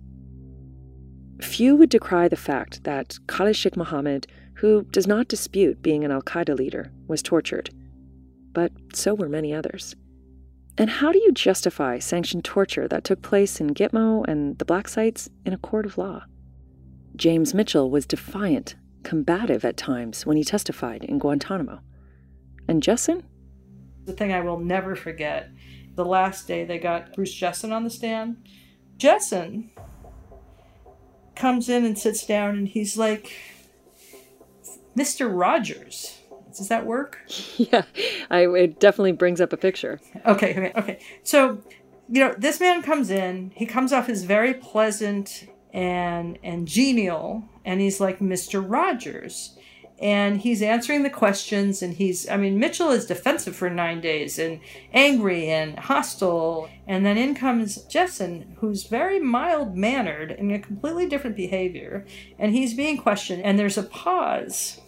Few 1.41 1.77
would 1.77 1.91
decry 1.91 2.29
the 2.29 2.37
fact 2.37 2.85
that 2.85 3.19
Khalid 3.27 3.57
Sheikh 3.57 3.77
Mohammed, 3.77 4.27
who 4.55 4.83
does 4.91 5.07
not 5.07 5.29
dispute 5.29 5.83
being 5.83 6.05
an 6.05 6.11
Al 6.11 6.23
Qaeda 6.23 6.57
leader, 6.57 6.93
was 7.07 7.23
tortured. 7.23 7.71
But 8.53 8.73
so 8.93 9.15
were 9.15 9.29
many 9.29 9.55
others. 9.55 9.95
And 10.77 10.91
how 10.91 11.13
do 11.13 11.19
you 11.19 11.33
justify 11.33 11.99
sanctioned 11.99 12.45
torture 12.45 12.89
that 12.89 13.05
took 13.05 13.23
place 13.23 13.61
in 13.61 13.75
Gitmo 13.75 14.25
and 14.27 14.59
the 14.59 14.65
black 14.65 14.89
sites 14.89 15.29
in 15.45 15.53
a 15.53 15.59
court 15.59 15.87
of 15.87 15.99
law? 15.99 16.25
James 17.19 17.53
Mitchell 17.53 17.91
was 17.91 18.07
defiant 18.07 18.77
combative 19.03 19.65
at 19.65 19.77
times 19.77 20.25
when 20.25 20.37
he 20.37 20.45
testified 20.45 21.05
in 21.05 21.19
Guantanamo. 21.19 21.81
And 22.69 22.81
Jessen? 22.81 23.25
The 24.05 24.13
thing 24.13 24.33
I 24.33 24.41
will 24.41 24.61
never 24.61 24.95
forget 24.95 25.51
the 25.97 26.05
last 26.05 26.47
day 26.47 26.65
they 26.65 26.79
got 26.79 27.13
Bruce 27.15 27.35
Jessen 27.35 27.73
on 27.73 27.83
the 27.83 27.91
stand. 27.91 28.49
Jessen 28.99 29.71
comes 31.35 31.69
in 31.69 31.85
and 31.85 31.99
sits 31.99 32.25
down 32.25 32.57
and 32.57 32.69
he's 32.69 32.97
like, 32.97 33.33
Mr. 34.97 35.29
Rogers. 35.31 36.19
Does 36.57 36.69
that 36.69 36.87
work? 36.87 37.19
Yeah, 37.57 37.83
I, 38.31 38.47
it 38.47 38.79
definitely 38.79 39.13
brings 39.13 39.41
up 39.41 39.53
a 39.53 39.57
picture. 39.57 40.01
Okay, 40.25 40.53
okay, 40.53 40.73
okay. 40.77 40.99
So, 41.25 41.61
you 42.09 42.21
know, 42.21 42.35
this 42.39 42.61
man 42.61 42.83
comes 42.83 43.11
in, 43.11 43.51
he 43.57 43.67
comes 43.67 43.93
off 43.93 44.09
as 44.09 44.23
very 44.23 44.55
pleasant 44.55 45.49
and 45.73 46.39
and 46.43 46.67
genial 46.67 47.45
and 47.65 47.81
he's 47.81 48.01
like 48.01 48.19
Mr. 48.21 48.65
Rogers. 48.67 49.55
And 50.01 50.41
he's 50.41 50.63
answering 50.63 51.03
the 51.03 51.11
questions 51.11 51.83
and 51.83 51.95
he's 51.95 52.29
i 52.29 52.37
mean 52.37 52.61
mitchell 52.61 52.91
is 52.91 53.05
defensive 53.05 53.57
for 53.57 53.69
nine 53.69 54.01
days 54.01 54.39
and 54.39 54.61
angry 54.93 55.51
and 55.51 55.79
hostile. 55.79 56.71
And 56.87 57.05
then 57.05 57.19
in 57.19 57.35
comes 57.35 57.85
jessen 57.87 58.55
who's 58.59 58.85
very 58.85 59.19
mild 59.19 59.77
mannered 59.77 60.31
and 60.31 60.53
a 60.53 60.59
completely 60.59 61.09
different 61.09 61.37
behavior. 61.37 62.07
And 62.39 62.55
he's 62.55 62.75
being 62.75 62.97
questioned 62.97 63.43
and 63.43 63.59
there's 63.59 63.79
a 63.79 63.83
pause. 63.83 64.81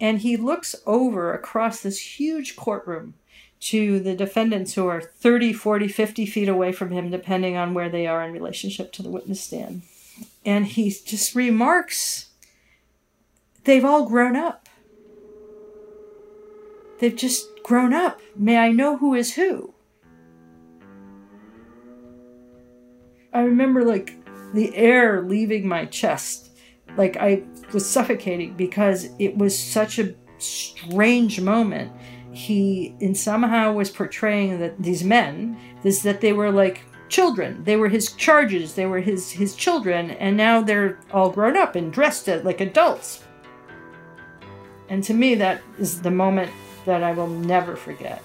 And 0.00 0.20
he 0.20 0.36
looks 0.36 0.76
over 0.86 1.32
across 1.34 1.80
this 1.80 2.18
huge 2.18 2.56
courtroom 2.56 3.14
to 3.60 3.98
the 4.00 4.14
defendants 4.14 4.74
who 4.74 4.86
are 4.86 5.00
30, 5.00 5.52
40, 5.52 5.88
50 5.88 6.26
feet 6.26 6.48
away 6.48 6.72
from 6.72 6.90
him, 6.90 7.10
depending 7.10 7.56
on 7.56 7.74
where 7.74 7.88
they 7.88 8.06
are 8.06 8.22
in 8.24 8.32
relationship 8.32 8.92
to 8.92 9.02
the 9.02 9.10
witness 9.10 9.40
stand. 9.40 9.82
And 10.44 10.66
he 10.66 10.90
just 10.90 11.34
remarks, 11.34 12.30
they've 13.64 13.84
all 13.84 14.06
grown 14.08 14.36
up. 14.36 14.68
They've 17.00 17.14
just 17.14 17.46
grown 17.62 17.92
up. 17.92 18.20
May 18.34 18.58
I 18.58 18.72
know 18.72 18.96
who 18.96 19.14
is 19.14 19.34
who? 19.34 19.74
I 23.32 23.42
remember 23.42 23.84
like 23.84 24.16
the 24.54 24.74
air 24.74 25.22
leaving 25.22 25.68
my 25.68 25.84
chest. 25.84 26.50
Like 26.96 27.16
I 27.16 27.42
was 27.72 27.88
suffocating 27.88 28.54
because 28.54 29.10
it 29.18 29.36
was 29.36 29.56
such 29.58 29.98
a 29.98 30.14
strange 30.38 31.40
moment 31.40 31.92
he 32.32 32.94
in 33.00 33.14
somehow 33.14 33.72
was 33.72 33.90
portraying 33.90 34.58
that 34.60 34.80
these 34.80 35.02
men 35.02 35.58
is 35.84 36.02
that 36.02 36.20
they 36.20 36.32
were 36.32 36.50
like 36.50 36.82
children. 37.08 37.64
They 37.64 37.76
were 37.76 37.88
his 37.88 38.12
charges. 38.12 38.74
They 38.74 38.86
were 38.86 39.00
his 39.00 39.30
his 39.30 39.54
children. 39.54 40.10
And 40.12 40.36
now 40.36 40.60
they're 40.60 40.98
all 41.12 41.30
grown 41.30 41.56
up 41.56 41.74
and 41.74 41.92
dressed 41.92 42.28
uh, 42.28 42.40
like 42.44 42.60
adults. 42.60 43.24
And 44.88 45.02
to 45.04 45.14
me 45.14 45.34
that 45.36 45.62
is 45.78 46.00
the 46.02 46.10
moment 46.10 46.50
that 46.84 47.02
i 47.02 47.12
will 47.12 47.28
never 47.28 47.76
forget. 47.76 48.22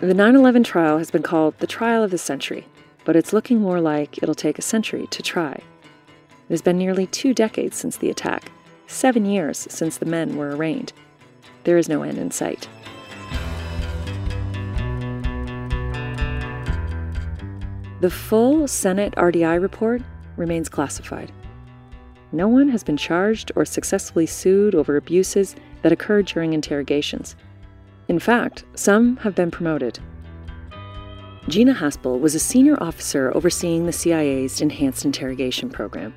The 0.00 0.12
9-11 0.12 0.64
trial 0.64 0.98
has 0.98 1.10
been 1.10 1.22
called 1.22 1.58
the 1.58 1.66
trial 1.66 2.02
of 2.02 2.10
the 2.10 2.18
century 2.18 2.66
but 3.06 3.16
it's 3.16 3.32
looking 3.32 3.60
more 3.60 3.80
like 3.80 4.18
it'll 4.18 4.34
take 4.34 4.58
a 4.58 4.62
century 4.62 5.06
to 5.06 5.22
try. 5.22 5.52
It 5.52 6.50
has 6.50 6.60
been 6.60 6.76
nearly 6.76 7.06
two 7.06 7.32
decades 7.32 7.78
since 7.78 7.96
the 7.96 8.10
attack 8.10 8.50
seven 8.88 9.24
years 9.24 9.66
since 9.70 9.96
the 9.96 10.06
men 10.06 10.36
were 10.36 10.54
arraigned 10.54 10.92
there 11.66 11.76
is 11.76 11.88
no 11.88 12.02
end 12.02 12.16
in 12.16 12.30
sight. 12.30 12.68
The 18.00 18.10
full 18.10 18.68
Senate 18.68 19.14
RDI 19.16 19.60
report 19.60 20.00
remains 20.36 20.68
classified. 20.68 21.32
No 22.30 22.46
one 22.46 22.68
has 22.68 22.84
been 22.84 22.96
charged 22.96 23.50
or 23.56 23.64
successfully 23.64 24.26
sued 24.26 24.76
over 24.76 24.96
abuses 24.96 25.56
that 25.82 25.92
occurred 25.92 26.26
during 26.26 26.52
interrogations. 26.52 27.34
In 28.06 28.20
fact, 28.20 28.64
some 28.74 29.16
have 29.18 29.34
been 29.34 29.50
promoted. 29.50 29.98
Gina 31.48 31.74
Haspel 31.74 32.20
was 32.20 32.36
a 32.36 32.40
senior 32.40 32.80
officer 32.80 33.34
overseeing 33.36 33.86
the 33.86 33.92
CIA's 33.92 34.60
enhanced 34.60 35.04
interrogation 35.04 35.68
program. 35.68 36.14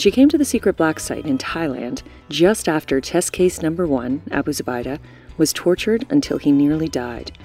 She 0.00 0.10
came 0.10 0.30
to 0.30 0.38
the 0.38 0.46
secret 0.46 0.78
black 0.78 0.98
site 0.98 1.26
in 1.26 1.36
Thailand 1.36 2.00
just 2.30 2.70
after 2.70 3.02
test 3.02 3.34
case 3.34 3.60
number 3.60 3.86
one, 3.86 4.22
Abu 4.30 4.50
Zubaydah, 4.50 4.98
was 5.36 5.52
tortured 5.52 6.06
until 6.08 6.38
he 6.38 6.52
nearly 6.52 6.88
died. 6.88 7.36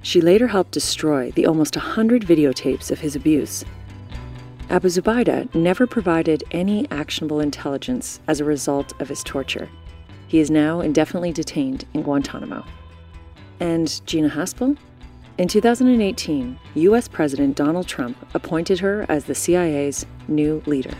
She 0.00 0.20
later 0.20 0.46
helped 0.46 0.70
destroy 0.70 1.32
the 1.32 1.44
almost 1.44 1.74
100 1.74 2.22
videotapes 2.22 2.92
of 2.92 3.00
his 3.00 3.16
abuse. 3.16 3.64
Abu 4.70 4.86
Zubaydah 4.86 5.52
never 5.56 5.88
provided 5.88 6.44
any 6.52 6.88
actionable 6.92 7.40
intelligence 7.40 8.20
as 8.28 8.38
a 8.38 8.44
result 8.44 8.92
of 9.00 9.08
his 9.08 9.24
torture. 9.24 9.68
He 10.28 10.38
is 10.38 10.52
now 10.52 10.82
indefinitely 10.82 11.32
detained 11.32 11.84
in 11.94 12.04
Guantanamo. 12.04 12.64
And 13.58 14.00
Gina 14.06 14.30
Haspel? 14.30 14.78
In 15.38 15.48
2018, 15.48 16.60
US 16.76 17.08
President 17.08 17.56
Donald 17.56 17.88
Trump 17.88 18.16
appointed 18.34 18.78
her 18.78 19.04
as 19.08 19.24
the 19.24 19.34
CIA's 19.34 20.06
new 20.28 20.62
leader. 20.66 20.94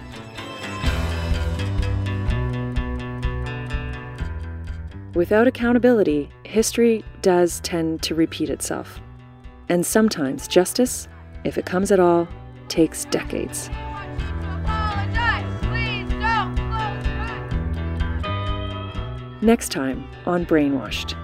Without 5.14 5.46
accountability, 5.46 6.28
history 6.42 7.04
does 7.22 7.60
tend 7.60 8.02
to 8.02 8.16
repeat 8.16 8.50
itself. 8.50 9.00
And 9.68 9.86
sometimes 9.86 10.48
justice, 10.48 11.06
if 11.44 11.56
it 11.56 11.64
comes 11.64 11.92
at 11.92 12.00
all, 12.00 12.26
takes 12.66 13.04
decades. 13.04 13.70
Next 19.40 19.70
time 19.70 20.04
on 20.26 20.44
Brainwashed. 20.44 21.16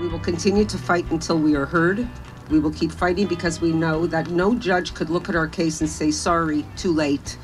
We 0.00 0.08
will 0.08 0.18
continue 0.18 0.66
to 0.66 0.76
fight 0.76 1.10
until 1.10 1.38
we 1.38 1.56
are 1.56 1.64
heard. 1.64 2.06
We 2.50 2.58
will 2.58 2.72
keep 2.72 2.92
fighting 2.92 3.26
because 3.26 3.62
we 3.62 3.72
know 3.72 4.06
that 4.06 4.28
no 4.28 4.54
judge 4.54 4.92
could 4.92 5.08
look 5.08 5.30
at 5.30 5.34
our 5.34 5.48
case 5.48 5.80
and 5.80 5.88
say, 5.88 6.10
sorry, 6.10 6.66
too 6.76 6.92
late, 6.92 7.38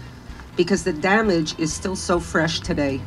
because 0.57 0.84
the 0.84 0.92
damage 0.92 1.59
is 1.59 1.72
still 1.72 1.97
so 1.97 2.20
fresh 2.20 2.61
today. 2.61 3.01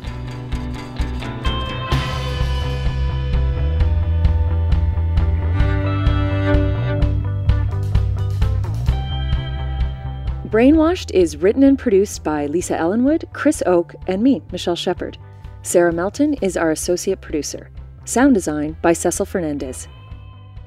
Brainwashed 10.49 11.11
is 11.11 11.37
written 11.37 11.61
and 11.61 11.77
produced 11.77 12.23
by 12.23 12.47
Lisa 12.47 12.75
Ellenwood, 12.75 13.23
Chris 13.33 13.61
Oke, 13.67 13.93
and 14.07 14.23
me, 14.23 14.41
Michelle 14.51 14.75
Shepard. 14.75 15.15
Sarah 15.61 15.93
Melton 15.93 16.33
is 16.41 16.57
our 16.57 16.71
associate 16.71 17.21
producer. 17.21 17.69
Sound 18.05 18.33
design 18.33 18.75
by 18.81 18.93
Cecil 18.93 19.27
Fernandez. 19.27 19.87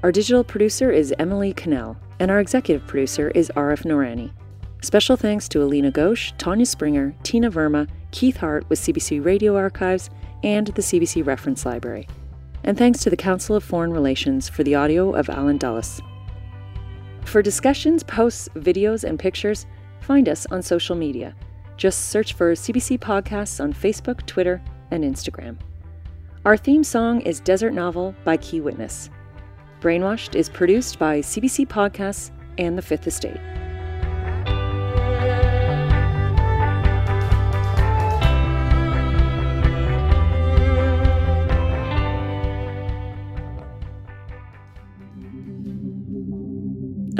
Our 0.04 0.12
digital 0.12 0.44
producer 0.44 0.92
is 0.92 1.12
Emily 1.18 1.52
Cannell, 1.52 1.96
and 2.20 2.30
our 2.30 2.38
executive 2.38 2.86
producer 2.86 3.30
is 3.30 3.50
Arif 3.56 3.82
Noorani. 3.82 4.30
Special 4.82 5.16
thanks 5.16 5.48
to 5.48 5.60
Alina 5.64 5.90
Ghosh, 5.90 6.32
Tanya 6.38 6.66
Springer, 6.66 7.12
Tina 7.24 7.50
Verma, 7.50 7.88
Keith 8.12 8.36
Hart 8.36 8.64
with 8.68 8.78
CBC 8.78 9.24
Radio 9.24 9.56
Archives, 9.56 10.10
and 10.44 10.68
the 10.68 10.82
CBC 10.82 11.26
Reference 11.26 11.66
Library. 11.66 12.06
And 12.62 12.78
thanks 12.78 13.00
to 13.00 13.10
the 13.10 13.16
Council 13.16 13.56
of 13.56 13.64
Foreign 13.64 13.92
Relations 13.92 14.48
for 14.48 14.62
the 14.62 14.76
audio 14.76 15.12
of 15.12 15.28
Allen 15.28 15.58
Dulles. 15.58 16.00
For 17.24 17.42
discussions, 17.42 18.02
posts, 18.02 18.48
videos, 18.56 19.04
and 19.04 19.18
pictures, 19.18 19.66
find 20.00 20.28
us 20.28 20.46
on 20.46 20.62
social 20.62 20.96
media. 20.96 21.34
Just 21.76 22.10
search 22.10 22.34
for 22.34 22.52
CBC 22.52 22.98
Podcasts 22.98 23.62
on 23.62 23.72
Facebook, 23.72 24.26
Twitter, 24.26 24.62
and 24.90 25.02
Instagram. 25.02 25.56
Our 26.44 26.56
theme 26.56 26.84
song 26.84 27.20
is 27.22 27.40
Desert 27.40 27.72
Novel 27.72 28.14
by 28.24 28.36
Key 28.36 28.60
Witness. 28.60 29.10
Brainwashed 29.80 30.34
is 30.34 30.48
produced 30.48 30.98
by 30.98 31.20
CBC 31.20 31.66
Podcasts 31.66 32.30
and 32.58 32.76
The 32.76 32.82
Fifth 32.82 33.06
Estate. 33.06 33.40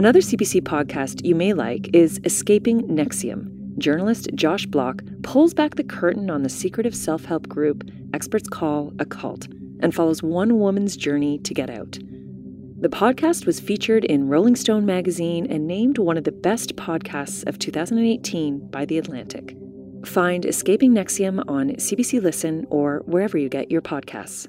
Another 0.02 0.18
CBC 0.18 0.62
podcast 0.62 1.24
you 1.24 1.36
may 1.36 1.52
like 1.52 1.88
is 1.94 2.20
Escaping 2.24 2.88
NXIVM. 2.88 3.78
Journalist 3.78 4.28
Josh 4.34 4.66
Bloch 4.66 5.00
pulls 5.22 5.54
back 5.54 5.76
the 5.76 5.84
curtain 5.84 6.28
on 6.28 6.42
the 6.42 6.48
secretive 6.48 6.96
self 6.96 7.24
help 7.24 7.48
group 7.48 7.88
experts 8.12 8.48
call 8.48 8.92
a 8.98 9.04
cult 9.04 9.46
and 9.78 9.94
follows 9.94 10.20
one 10.20 10.58
woman's 10.58 10.96
journey 10.96 11.38
to 11.44 11.54
get 11.54 11.70
out. 11.70 12.00
The 12.80 12.88
podcast 12.88 13.46
was 13.46 13.60
featured 13.60 14.04
in 14.04 14.26
Rolling 14.26 14.56
Stone 14.56 14.84
magazine 14.84 15.46
and 15.48 15.68
named 15.68 15.98
one 15.98 16.16
of 16.16 16.24
the 16.24 16.32
best 16.32 16.74
podcasts 16.74 17.46
of 17.46 17.60
2018 17.60 18.70
by 18.72 18.84
The 18.84 18.98
Atlantic. 18.98 19.56
Find 20.04 20.44
Escaping 20.44 20.94
NXIVM 20.94 21.44
on 21.46 21.76
CBC 21.76 22.20
Listen 22.20 22.66
or 22.70 23.04
wherever 23.06 23.38
you 23.38 23.48
get 23.48 23.70
your 23.70 23.82
podcasts. 23.82 24.48